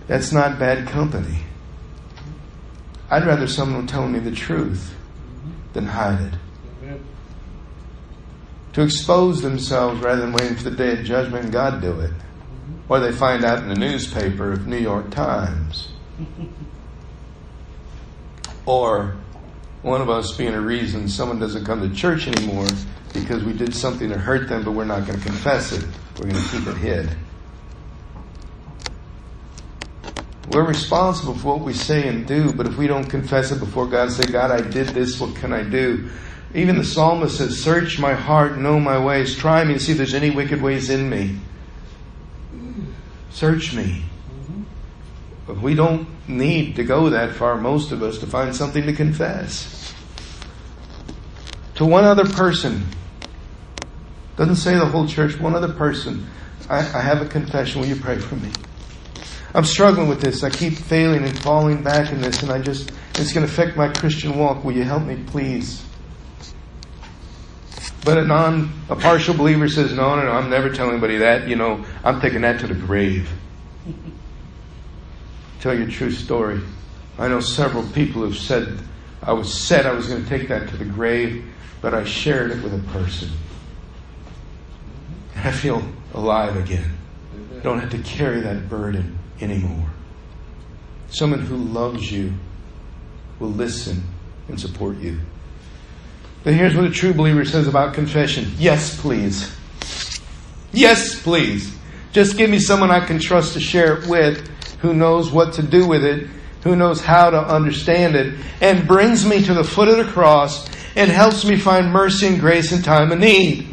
that's 0.06 0.32
not 0.32 0.58
bad 0.58 0.88
company. 0.88 1.40
I'd 3.10 3.26
rather 3.26 3.46
someone 3.46 3.86
tell 3.86 4.08
me 4.08 4.18
the 4.18 4.30
truth 4.30 4.94
than 5.74 5.84
hide 5.84 6.32
it. 6.32 7.00
To 8.72 8.82
expose 8.82 9.42
themselves 9.42 10.00
rather 10.00 10.22
than 10.22 10.32
waiting 10.32 10.56
for 10.56 10.70
the 10.70 10.76
day 10.76 10.98
of 10.98 11.04
judgment 11.04 11.52
God 11.52 11.82
do 11.82 12.00
it. 12.00 12.14
Or 12.88 12.98
they 12.98 13.12
find 13.12 13.44
out 13.44 13.58
in 13.58 13.68
the 13.68 13.74
newspaper 13.74 14.50
of 14.50 14.66
New 14.66 14.78
York 14.78 15.10
Times. 15.10 15.92
Or 18.64 19.16
one 19.80 20.02
of 20.02 20.10
us 20.10 20.36
being 20.36 20.52
a 20.52 20.60
reason 20.60 21.08
someone 21.08 21.38
doesn't 21.38 21.64
come 21.64 21.80
to 21.80 21.94
church 21.94 22.28
anymore 22.28 22.66
because 23.14 23.42
we 23.42 23.54
did 23.54 23.74
something 23.74 24.10
to 24.10 24.18
hurt 24.18 24.46
them, 24.46 24.62
but 24.62 24.72
we're 24.72 24.84
not 24.84 25.06
going 25.06 25.18
to 25.18 25.24
confess 25.24 25.72
it. 25.72 25.86
We're 26.18 26.30
going 26.30 26.42
to 26.42 26.50
keep 26.50 26.66
it 26.66 26.76
hid. 26.76 27.10
We're 30.50 30.66
responsible 30.66 31.34
for 31.34 31.56
what 31.56 31.60
we 31.60 31.74
say 31.74 32.08
and 32.08 32.26
do, 32.26 32.52
but 32.52 32.66
if 32.66 32.76
we 32.76 32.86
don't 32.86 33.04
confess 33.04 33.52
it 33.52 33.60
before 33.60 33.86
God, 33.86 34.10
say, 34.10 34.24
God, 34.24 34.50
I 34.50 34.60
did 34.60 34.88
this, 34.88 35.20
what 35.20 35.36
can 35.36 35.52
I 35.52 35.62
do? 35.62 36.08
Even 36.54 36.76
the 36.76 36.84
psalmist 36.84 37.36
says, 37.36 37.62
Search 37.62 37.98
my 37.98 38.14
heart, 38.14 38.56
know 38.56 38.80
my 38.80 38.98
ways, 38.98 39.36
try 39.36 39.62
me 39.64 39.74
and 39.74 39.82
see 39.82 39.92
if 39.92 39.98
there's 39.98 40.14
any 40.14 40.30
wicked 40.30 40.62
ways 40.62 40.88
in 40.88 41.08
me. 41.08 41.38
Search 43.30 43.74
me. 43.74 44.02
Mm-hmm. 44.42 44.62
But 45.46 45.60
we 45.60 45.74
don't 45.74 46.08
need 46.26 46.76
to 46.76 46.84
go 46.84 47.10
that 47.10 47.34
far, 47.34 47.56
most 47.56 47.92
of 47.92 48.02
us, 48.02 48.18
to 48.18 48.26
find 48.26 48.56
something 48.56 48.86
to 48.86 48.94
confess. 48.94 49.94
To 51.76 51.84
one 51.84 52.04
other 52.04 52.24
person, 52.24 52.86
doesn't 54.38 54.56
say 54.56 54.74
the 54.74 54.86
whole 54.86 55.06
church, 55.06 55.38
one 55.38 55.54
other 55.54 55.72
person, 55.72 56.26
I, 56.70 56.78
I 56.78 57.00
have 57.00 57.20
a 57.20 57.26
confession. 57.26 57.80
Will 57.80 57.88
you 57.88 57.96
pray 57.96 58.18
for 58.18 58.36
me? 58.36 58.50
I'm 59.52 59.64
struggling 59.64 60.08
with 60.08 60.20
this. 60.20 60.44
I 60.44 60.50
keep 60.50 60.74
failing 60.74 61.24
and 61.24 61.36
falling 61.40 61.82
back 61.82 62.12
in 62.12 62.20
this, 62.20 62.42
and 62.42 62.52
I 62.52 62.60
just, 62.60 62.92
it's 63.16 63.32
going 63.32 63.44
to 63.44 63.52
affect 63.52 63.76
my 63.76 63.88
Christian 63.88 64.38
walk. 64.38 64.62
Will 64.62 64.72
you 64.72 64.84
help 64.84 65.02
me, 65.02 65.22
please? 65.26 65.84
But 68.04 68.18
a 68.18 68.24
non, 68.24 68.72
a 68.88 68.94
partial 68.94 69.34
believer 69.34 69.68
says, 69.68 69.92
no, 69.92 70.14
no, 70.14 70.22
no, 70.22 70.30
I'm 70.30 70.48
never 70.48 70.70
telling 70.70 70.92
anybody 70.92 71.18
that. 71.18 71.48
You 71.48 71.56
know, 71.56 71.84
I'm 72.04 72.20
taking 72.20 72.42
that 72.42 72.60
to 72.60 72.68
the 72.68 72.74
grave. 72.74 73.28
Tell 75.60 75.76
you 75.76 75.84
a 75.84 75.90
true 75.90 76.12
story. 76.12 76.60
I 77.18 77.26
know 77.26 77.40
several 77.40 77.82
people 77.88 78.22
who've 78.22 78.36
said, 78.36 78.78
I 79.20 79.32
was 79.32 79.52
said 79.52 79.84
I 79.84 79.92
was 79.92 80.06
going 80.06 80.22
to 80.22 80.28
take 80.28 80.46
that 80.48 80.68
to 80.68 80.76
the 80.76 80.84
grave, 80.84 81.44
but 81.80 81.92
I 81.92 82.04
shared 82.04 82.52
it 82.52 82.62
with 82.62 82.72
a 82.72 82.92
person. 82.92 83.30
I 85.44 85.52
feel 85.52 85.82
alive 86.14 86.56
again. 86.56 86.96
I 87.56 87.60
Don't 87.60 87.78
have 87.78 87.90
to 87.90 87.98
carry 87.98 88.40
that 88.40 88.68
burden 88.68 89.18
anymore. 89.40 89.88
Someone 91.10 91.40
who 91.40 91.56
loves 91.56 92.10
you 92.10 92.34
will 93.38 93.50
listen 93.50 94.02
and 94.48 94.60
support 94.60 94.98
you. 94.98 95.20
Then 96.44 96.54
here's 96.54 96.74
what 96.74 96.84
a 96.84 96.90
true 96.90 97.12
believer 97.12 97.44
says 97.44 97.68
about 97.68 97.94
confession 97.94 98.52
Yes, 98.58 99.00
please. 99.00 99.54
Yes, 100.72 101.20
please. 101.20 101.76
Just 102.12 102.36
give 102.36 102.50
me 102.50 102.58
someone 102.58 102.90
I 102.90 103.04
can 103.04 103.18
trust 103.18 103.54
to 103.54 103.60
share 103.60 103.98
it 103.98 104.08
with 104.08 104.46
who 104.80 104.94
knows 104.94 105.30
what 105.30 105.54
to 105.54 105.62
do 105.62 105.86
with 105.86 106.04
it, 106.04 106.28
who 106.62 106.76
knows 106.76 107.00
how 107.00 107.30
to 107.30 107.38
understand 107.38 108.14
it, 108.14 108.34
and 108.60 108.86
brings 108.86 109.26
me 109.26 109.42
to 109.42 109.54
the 109.54 109.64
foot 109.64 109.88
of 109.88 109.96
the 109.96 110.10
cross 110.12 110.68
and 110.96 111.10
helps 111.10 111.44
me 111.44 111.56
find 111.56 111.92
mercy 111.92 112.26
and 112.26 112.40
grace 112.40 112.72
in 112.72 112.82
time 112.82 113.12
of 113.12 113.18
need. 113.18 113.67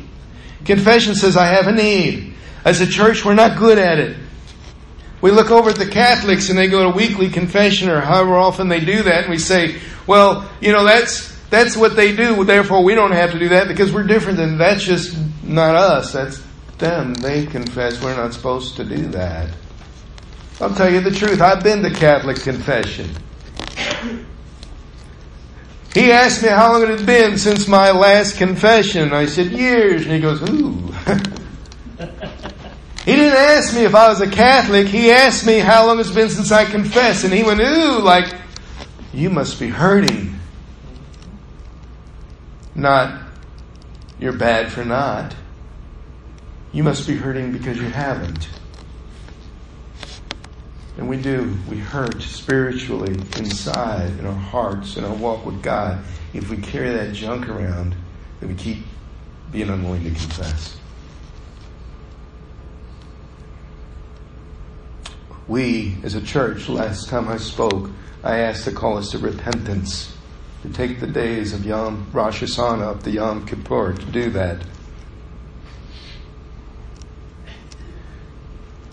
Confession 0.66 1.16
says 1.16 1.38
I 1.38 1.48
have 1.48 1.68
a 1.68 1.72
need. 1.72 2.34
As 2.66 2.82
a 2.82 2.88
church, 2.88 3.24
we're 3.24 3.36
not 3.36 3.58
good 3.58 3.78
at 3.78 4.00
it. 4.00 4.18
we 5.22 5.32
look 5.32 5.52
over 5.52 5.70
at 5.70 5.76
the 5.78 5.88
Catholics 5.88 6.50
and 6.50 6.58
they 6.58 6.68
go 6.68 6.90
to 6.92 6.96
weekly 6.96 7.30
confession 7.30 7.90
or 7.90 8.02
however 8.02 8.36
often 8.36 8.68
they 8.68 8.80
do 8.80 9.04
that 9.04 9.24
and 9.24 9.30
we 9.30 9.38
say, 9.38 9.80
well, 10.08 10.50
you 10.62 10.72
know, 10.72 10.84
that's, 10.84 11.36
that's 11.50 11.78
what 11.78 11.96
they 11.96 12.16
do, 12.16 12.44
therefore 12.44 12.84
we 12.84 12.96
don't 12.96 13.12
have 13.12 13.32
to 13.32 13.40
do 13.40 13.50
that 13.50 13.68
because 13.68 13.94
we're 13.94 14.04
different 14.04 14.38
than 14.38 14.58
that's 14.58 14.84
just 14.84 15.18
not 15.44 15.76
us. 15.76 16.12
That's 16.12 16.44
them. 16.78 17.14
They 17.14 17.46
confess. 17.46 18.02
We're 18.04 18.16
not 18.16 18.34
supposed 18.34 18.76
to 18.78 18.84
do 18.84 19.08
that. 19.08 19.50
I'll 20.60 20.74
tell 20.74 20.92
you 20.92 21.02
the 21.02 21.12
truth. 21.12 21.42
I've 21.42 21.64
been 21.64 21.84
to 21.84 21.92
Catholic 21.92 22.38
confession. 22.38 23.10
He 25.96 26.12
asked 26.12 26.44
me 26.44 26.50
how 26.50 26.74
long 26.74 26.84
it 26.84 26.90
had 26.90 27.06
been 27.06 27.38
since 27.38 27.70
my 27.70 27.92
last 27.92 28.36
confession. 28.36 29.14
I 29.14 29.28
said, 29.28 29.54
years. 29.54 30.04
And 30.04 30.12
he 30.12 30.20
goes, 30.20 30.42
ooh. 30.42 30.74
he 33.06 33.16
didn't 33.16 33.38
ask 33.38 33.74
me 33.74 33.86
if 33.86 33.96
I 33.96 34.10
was 34.10 34.20
a 34.20 34.30
Catholic. 34.30 34.88
He 34.88 35.10
asked 35.10 35.46
me 35.46 35.60
how 35.60 35.88
long 35.88 36.02
it's 36.02 36.12
been 36.12 36.30
since 36.30 36.52
I 36.52 36.66
confessed. 36.66 37.24
And 37.24 37.32
he 37.32 37.44
went, 37.44 37.62
ooh, 37.62 38.00
like, 38.00 38.36
you 39.14 39.30
must 39.30 39.58
be 39.58 39.70
hurting. 39.70 40.38
Not, 42.76 43.30
you're 44.20 44.34
bad 44.34 44.74
for 44.74 44.84
not. 44.84 45.34
You 46.74 46.84
must 46.84 47.08
be 47.08 47.16
hurting 47.16 47.54
because 47.54 47.78
you 47.78 47.88
haven't. 47.88 48.50
And 50.98 51.10
we 51.10 51.18
do. 51.18 51.54
We 51.70 51.78
hurt 51.78 52.22
spiritually 52.22 53.14
inside 53.38 54.18
in 54.18 54.26
our 54.26 54.34
hearts, 54.34 54.96
in 54.96 55.04
our 55.04 55.14
walk 55.14 55.46
with 55.46 55.62
God, 55.62 56.04
if 56.34 56.50
we 56.50 56.58
carry 56.58 56.90
that 56.92 57.14
junk 57.14 57.50
around 57.50 57.96
that 58.40 58.48
we 58.48 58.56
keep 58.56 58.84
being 59.52 59.70
unwilling 59.70 60.04
to 60.04 60.10
confess. 60.10 60.78
We, 65.48 65.98
as 66.04 66.16
a 66.16 66.22
church, 66.22 66.70
last 66.70 67.08
time 67.10 67.28
I 67.28 67.38
spoke, 67.38 67.90
I 68.24 68.40
asked 68.40 68.64
to 68.64 68.72
call 68.72 68.98
us 68.98 69.12
to 69.12 69.20
repentance, 69.20 70.16
to 70.64 70.70
take 70.70 71.00
the 71.00 71.08
days 71.08 71.54
of 71.54 71.66
Yom 71.66 72.08
Rosh 72.12 72.42
Hashanah 72.42 72.82
up 72.82 73.04
to 73.04 73.12
Yom 73.12 73.46
Kippur, 73.46 73.94
to 73.94 74.06
do 74.06 74.32
that. 74.32 74.64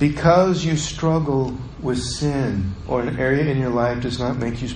Because 0.02 0.64
you 0.64 0.76
struggle 0.76 1.56
with 1.80 2.02
sin 2.02 2.74
or 2.88 3.02
an 3.02 3.20
area 3.20 3.44
in 3.44 3.56
your 3.56 3.70
life 3.70 4.02
does 4.02 4.18
not 4.18 4.36
make 4.36 4.60
you 4.60 4.68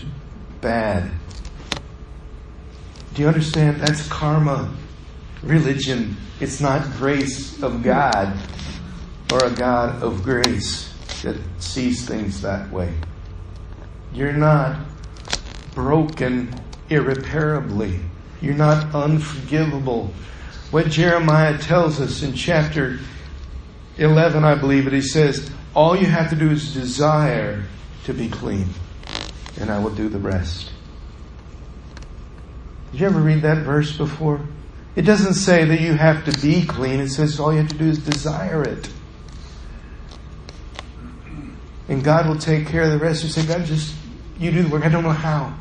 bad. 0.60 1.10
Do 3.12 3.22
you 3.22 3.26
understand? 3.26 3.80
That's 3.80 4.06
karma. 4.06 4.72
Religion. 5.42 6.16
It's 6.38 6.60
not 6.60 6.88
grace 6.92 7.60
of 7.60 7.82
God 7.82 8.38
or 9.32 9.44
a 9.44 9.50
God 9.50 10.00
of 10.00 10.22
grace 10.22 10.94
that 11.24 11.36
sees 11.58 12.06
things 12.06 12.40
that 12.42 12.70
way. 12.70 12.94
You're 14.12 14.32
not 14.32 14.78
broken 15.74 16.54
irreparably. 16.88 17.98
You're 18.40 18.54
not 18.54 18.94
unforgivable. 18.94 20.14
What 20.70 20.86
Jeremiah 20.86 21.58
tells 21.58 22.00
us 22.00 22.22
in 22.22 22.32
chapter 22.32 23.00
11, 23.98 24.44
I 24.44 24.54
believe 24.54 24.86
it, 24.86 24.92
he 24.92 25.00
says, 25.00 25.50
All 25.74 25.96
you 25.96 26.06
have 26.06 26.30
to 26.30 26.36
do 26.36 26.50
is 26.50 26.74
desire 26.74 27.64
to 28.04 28.14
be 28.14 28.28
clean, 28.28 28.68
and 29.58 29.70
I 29.70 29.78
will 29.78 29.94
do 29.94 30.08
the 30.08 30.18
rest. 30.18 30.70
Did 32.92 33.00
you 33.00 33.06
ever 33.06 33.20
read 33.20 33.42
that 33.42 33.64
verse 33.64 33.96
before? 33.96 34.40
It 34.94 35.02
doesn't 35.02 35.34
say 35.34 35.64
that 35.64 35.80
you 35.80 35.94
have 35.94 36.24
to 36.24 36.40
be 36.40 36.64
clean, 36.64 37.00
it 37.00 37.08
says 37.08 37.38
all 37.40 37.52
you 37.52 37.58
have 37.58 37.68
to 37.68 37.76
do 37.76 37.86
is 37.86 37.98
desire 37.98 38.62
it. 38.62 38.88
And 41.88 42.02
God 42.02 42.26
will 42.26 42.38
take 42.38 42.66
care 42.66 42.82
of 42.82 42.90
the 42.90 42.98
rest. 42.98 43.22
You 43.22 43.30
say, 43.30 43.46
God, 43.46 43.64
just, 43.64 43.94
you 44.38 44.50
do 44.50 44.64
the 44.64 44.68
work. 44.68 44.84
I 44.84 44.88
don't 44.88 45.04
know 45.04 45.10
how. 45.10 45.54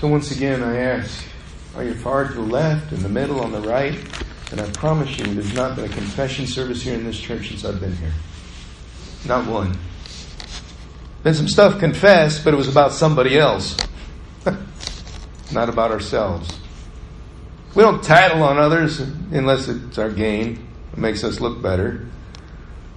So 0.00 0.08
once 0.08 0.30
again, 0.30 0.62
I 0.62 0.78
ask, 0.78 1.29
are 1.76 1.84
you 1.84 1.94
far 1.94 2.26
to 2.26 2.34
the 2.34 2.40
left, 2.40 2.92
in 2.92 3.02
the 3.02 3.08
middle, 3.08 3.40
on 3.40 3.52
the 3.52 3.60
right? 3.60 3.94
And 4.50 4.60
I 4.60 4.68
promise 4.70 5.16
you, 5.18 5.24
there's 5.26 5.54
not 5.54 5.76
been 5.76 5.84
a 5.84 5.88
confession 5.88 6.46
service 6.46 6.82
here 6.82 6.94
in 6.94 7.04
this 7.04 7.18
church 7.18 7.48
since 7.48 7.64
I've 7.64 7.80
been 7.80 7.94
here. 7.96 8.12
Not 9.24 9.46
one. 9.46 9.78
Been 11.22 11.34
some 11.34 11.48
stuff 11.48 11.78
confessed, 11.78 12.44
but 12.44 12.54
it 12.54 12.56
was 12.56 12.66
about 12.66 12.92
somebody 12.92 13.38
else. 13.38 13.76
not 15.52 15.68
about 15.68 15.92
ourselves. 15.92 16.58
We 17.74 17.82
don't 17.82 18.02
tattle 18.02 18.42
on 18.42 18.58
others 18.58 18.98
unless 18.98 19.68
it's 19.68 19.98
our 19.98 20.10
gain. 20.10 20.66
It 20.92 20.98
makes 20.98 21.22
us 21.22 21.40
look 21.40 21.62
better. 21.62 22.06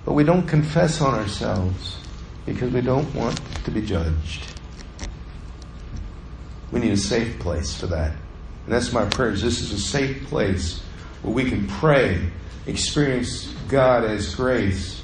But 0.06 0.14
we 0.14 0.24
don't 0.24 0.48
confess 0.48 1.00
on 1.02 1.14
ourselves 1.14 1.98
because 2.46 2.72
we 2.74 2.82
don't 2.82 3.14
want 3.14 3.40
to 3.66 3.72
be 3.72 3.82
judged. 3.82 4.48
We 6.72 6.80
need 6.80 6.94
a 6.94 6.98
safe 6.98 7.38
place 7.40 7.80
for 7.80 7.86
that. 7.88 8.16
And 8.66 8.74
that's 8.74 8.94
my 8.94 9.06
prayer. 9.06 9.32
This 9.32 9.62
is 9.62 9.72
a 9.74 9.80
safe 9.80 10.26
place 10.28 10.82
where 11.22 11.34
we 11.34 11.50
can 11.50 11.68
pray, 11.68 12.30
experience 12.66 13.54
God 13.68 14.04
as 14.04 14.34
grace, 14.36 15.02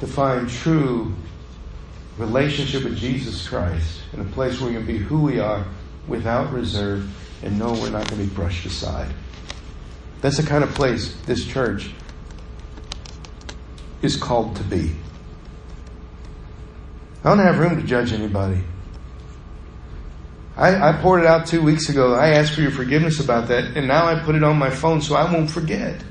to 0.00 0.06
find 0.06 0.48
true 0.48 1.14
relationship 2.18 2.84
with 2.84 2.96
Jesus 2.96 3.46
Christ 3.46 4.00
in 4.12 4.20
a 4.20 4.24
place 4.24 4.60
where 4.60 4.70
we 4.70 4.76
can 4.76 4.86
be 4.86 4.98
who 4.98 5.22
we 5.22 5.38
are 5.38 5.64
without 6.08 6.52
reserve 6.52 7.08
and 7.42 7.58
know 7.58 7.72
we're 7.72 7.90
not 7.90 8.08
going 8.08 8.22
to 8.22 8.28
be 8.28 8.34
brushed 8.34 8.66
aside. 8.66 9.12
That's 10.20 10.36
the 10.36 10.42
kind 10.42 10.62
of 10.62 10.70
place 10.74 11.14
this 11.26 11.46
church 11.46 11.90
is 14.02 14.16
called 14.16 14.56
to 14.56 14.64
be. 14.64 14.94
I 17.24 17.28
don't 17.28 17.38
have 17.38 17.58
room 17.58 17.80
to 17.80 17.86
judge 17.86 18.12
anybody. 18.12 18.62
I, 20.60 20.90
I, 20.90 20.92
poured 21.00 21.22
it 21.22 21.26
out 21.26 21.46
two 21.46 21.62
weeks 21.62 21.88
ago. 21.88 22.14
I 22.14 22.32
asked 22.32 22.52
for 22.52 22.60
your 22.60 22.70
forgiveness 22.70 23.18
about 23.18 23.48
that, 23.48 23.78
and 23.78 23.88
now 23.88 24.06
I 24.06 24.20
put 24.20 24.34
it 24.34 24.44
on 24.44 24.58
my 24.58 24.68
phone 24.68 25.00
so 25.00 25.14
I 25.14 25.32
won't 25.32 25.50
forget. 25.50 26.04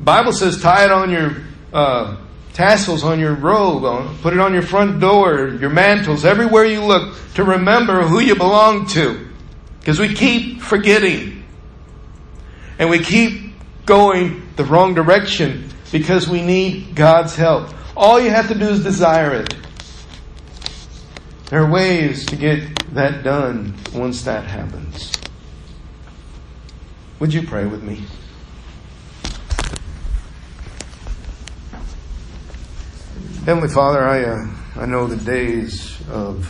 Bible 0.00 0.32
says 0.32 0.60
tie 0.60 0.86
it 0.86 0.90
on 0.90 1.10
your 1.12 1.36
uh, 1.72 2.16
tassels 2.52 3.04
on 3.04 3.20
your 3.20 3.34
robe, 3.34 3.84
on, 3.84 4.18
put 4.18 4.32
it 4.32 4.40
on 4.40 4.52
your 4.52 4.62
front 4.62 5.00
door, 5.00 5.48
your 5.60 5.70
mantles, 5.70 6.24
everywhere 6.24 6.64
you 6.64 6.82
look 6.82 7.16
to 7.34 7.44
remember 7.44 8.02
who 8.02 8.18
you 8.18 8.34
belong 8.34 8.86
to. 8.88 9.28
Because 9.78 10.00
we 10.00 10.14
keep 10.14 10.60
forgetting. 10.60 11.44
And 12.80 12.90
we 12.90 12.98
keep 12.98 13.54
going 13.86 14.48
the 14.56 14.64
wrong 14.64 14.94
direction 14.94 15.68
because 15.92 16.28
we 16.28 16.42
need 16.42 16.96
God's 16.96 17.36
help. 17.36 17.72
All 17.96 18.20
you 18.20 18.30
have 18.30 18.48
to 18.48 18.54
do 18.54 18.68
is 18.68 18.82
desire 18.82 19.34
it. 19.34 19.54
There 21.52 21.62
are 21.62 21.70
ways 21.70 22.24
to 22.28 22.36
get 22.36 22.94
that 22.94 23.22
done 23.22 23.74
once 23.92 24.22
that 24.22 24.44
happens. 24.44 25.12
Would 27.20 27.34
you 27.34 27.46
pray 27.46 27.66
with 27.66 27.82
me? 27.82 28.06
Heavenly 33.44 33.68
Father, 33.68 34.02
I, 34.02 34.24
uh, 34.24 34.46
I 34.76 34.86
know 34.86 35.06
the 35.06 35.22
days 35.22 36.00
of 36.08 36.46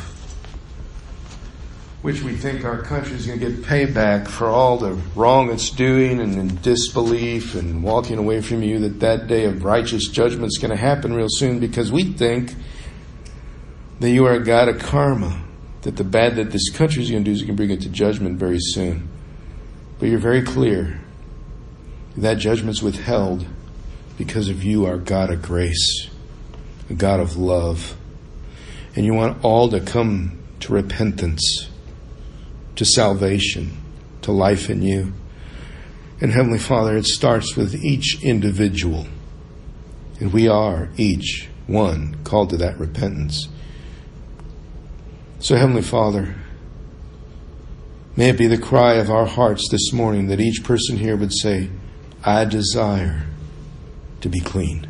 which 2.03 2.22
we 2.22 2.36
think 2.36 2.64
our 2.64 2.82
country 2.82 3.16
is 3.16 3.26
going 3.26 3.40
to 3.40 3.50
get 3.50 3.62
payback 3.64 4.28
for 4.28 4.46
all 4.46 4.78
the 4.78 4.92
wrong 5.16 5.50
it's 5.50 5.70
doing 5.70 6.20
and 6.20 6.62
disbelief 6.62 7.57
and 7.57 7.82
walking 7.82 8.18
away 8.18 8.40
from 8.40 8.62
you, 8.62 8.78
that 8.78 9.00
that 9.00 9.26
day 9.26 9.46
of 9.46 9.64
righteous 9.64 10.07
judgment 10.07 10.46
is 10.46 10.59
going 10.59 10.70
to 10.70 10.76
happen 10.76 11.12
real 11.12 11.26
soon 11.28 11.59
because 11.59 11.90
we 11.90 12.05
think 12.05 12.55
that 14.03 14.11
you 14.11 14.26
are 14.26 14.32
a 14.32 14.44
God 14.44 14.68
of 14.68 14.80
karma, 14.80 15.44
that 15.82 15.94
the 15.94 16.03
bad 16.03 16.34
that 16.34 16.50
this 16.50 16.70
country 16.70 17.05
is 17.05 17.11
going 17.12 17.22
to 17.22 17.30
do 17.30 17.32
is 17.32 17.42
going 17.42 17.57
to 17.57 17.57
bring 17.57 17.70
it 17.70 17.82
to 17.82 17.88
judgment 17.88 18.36
very 18.36 18.59
soon. 18.59 19.09
But 20.00 20.09
you're 20.09 20.18
very 20.18 20.42
clear. 20.42 21.00
That 22.16 22.38
judgment's 22.38 22.82
withheld 22.82 23.46
because 24.18 24.48
of 24.48 24.64
you, 24.64 24.86
our 24.86 24.96
God 24.96 25.30
of 25.30 25.40
grace, 25.40 26.11
a 26.90 26.94
God 26.94 27.20
of 27.20 27.36
love. 27.36 27.96
And 28.96 29.07
you 29.07 29.14
want 29.14 29.44
all 29.44 29.68
to 29.70 29.78
come 29.78 30.36
to 30.59 30.72
repentance, 30.72 31.70
to 32.74 32.84
salvation, 32.84 33.70
to 34.22 34.32
life 34.32 34.68
in 34.68 34.82
you. 34.82 35.12
And 36.20 36.32
Heavenly 36.32 36.59
Father, 36.59 36.96
it 36.96 37.07
starts 37.07 37.55
with 37.55 37.76
each 37.84 38.20
individual. 38.24 39.07
And 40.18 40.32
we 40.32 40.48
are 40.48 40.88
each 40.96 41.48
one 41.68 42.16
called 42.24 42.50
to 42.50 42.57
that 42.57 42.80
repentance. 42.80 43.46
So, 45.43 45.57
Heavenly 45.57 45.82
Father, 45.82 46.36
may 48.14 48.28
it 48.28 48.38
be 48.38 48.47
the 48.47 48.57
cry 48.57 48.95
of 48.95 49.11
our 49.11 49.26
hearts 49.26 49.68
this 49.72 49.93
morning 49.93 50.28
that 50.28 50.38
each 50.40 50.62
person 50.62 50.97
here 50.97 51.16
would 51.16 51.32
say, 51.32 51.68
I 52.22 52.45
desire 52.45 53.26
to 54.20 54.28
be 54.28 54.38
clean. 54.38 54.86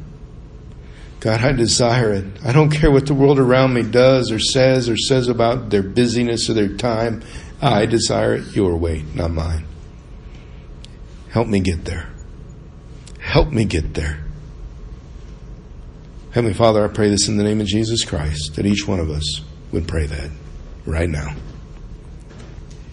God, 1.20 1.40
I 1.40 1.52
desire 1.52 2.12
it. 2.12 2.26
I 2.44 2.52
don't 2.52 2.68
care 2.68 2.90
what 2.90 3.06
the 3.06 3.14
world 3.14 3.38
around 3.38 3.72
me 3.72 3.82
does 3.82 4.30
or 4.30 4.38
says 4.38 4.90
or 4.90 4.96
says 4.98 5.28
about 5.28 5.70
their 5.70 5.82
busyness 5.82 6.50
or 6.50 6.52
their 6.52 6.76
time. 6.76 7.22
I 7.62 7.86
desire 7.86 8.34
it 8.34 8.54
your 8.54 8.76
way, 8.76 9.04
not 9.14 9.30
mine. 9.30 9.64
Help 11.30 11.48
me 11.48 11.60
get 11.60 11.86
there. 11.86 12.10
Help 13.20 13.50
me 13.52 13.64
get 13.64 13.94
there. 13.94 14.22
Heavenly 16.32 16.52
Father, 16.52 16.84
I 16.84 16.88
pray 16.88 17.08
this 17.08 17.26
in 17.26 17.38
the 17.38 17.44
name 17.44 17.62
of 17.62 17.66
Jesus 17.66 18.04
Christ, 18.04 18.56
that 18.56 18.66
each 18.66 18.86
one 18.86 19.00
of 19.00 19.08
us 19.08 19.40
would 19.70 19.88
pray 19.88 20.04
that 20.04 20.41
right 20.86 21.08
now. 21.08 21.34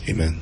Amen. 0.08 0.40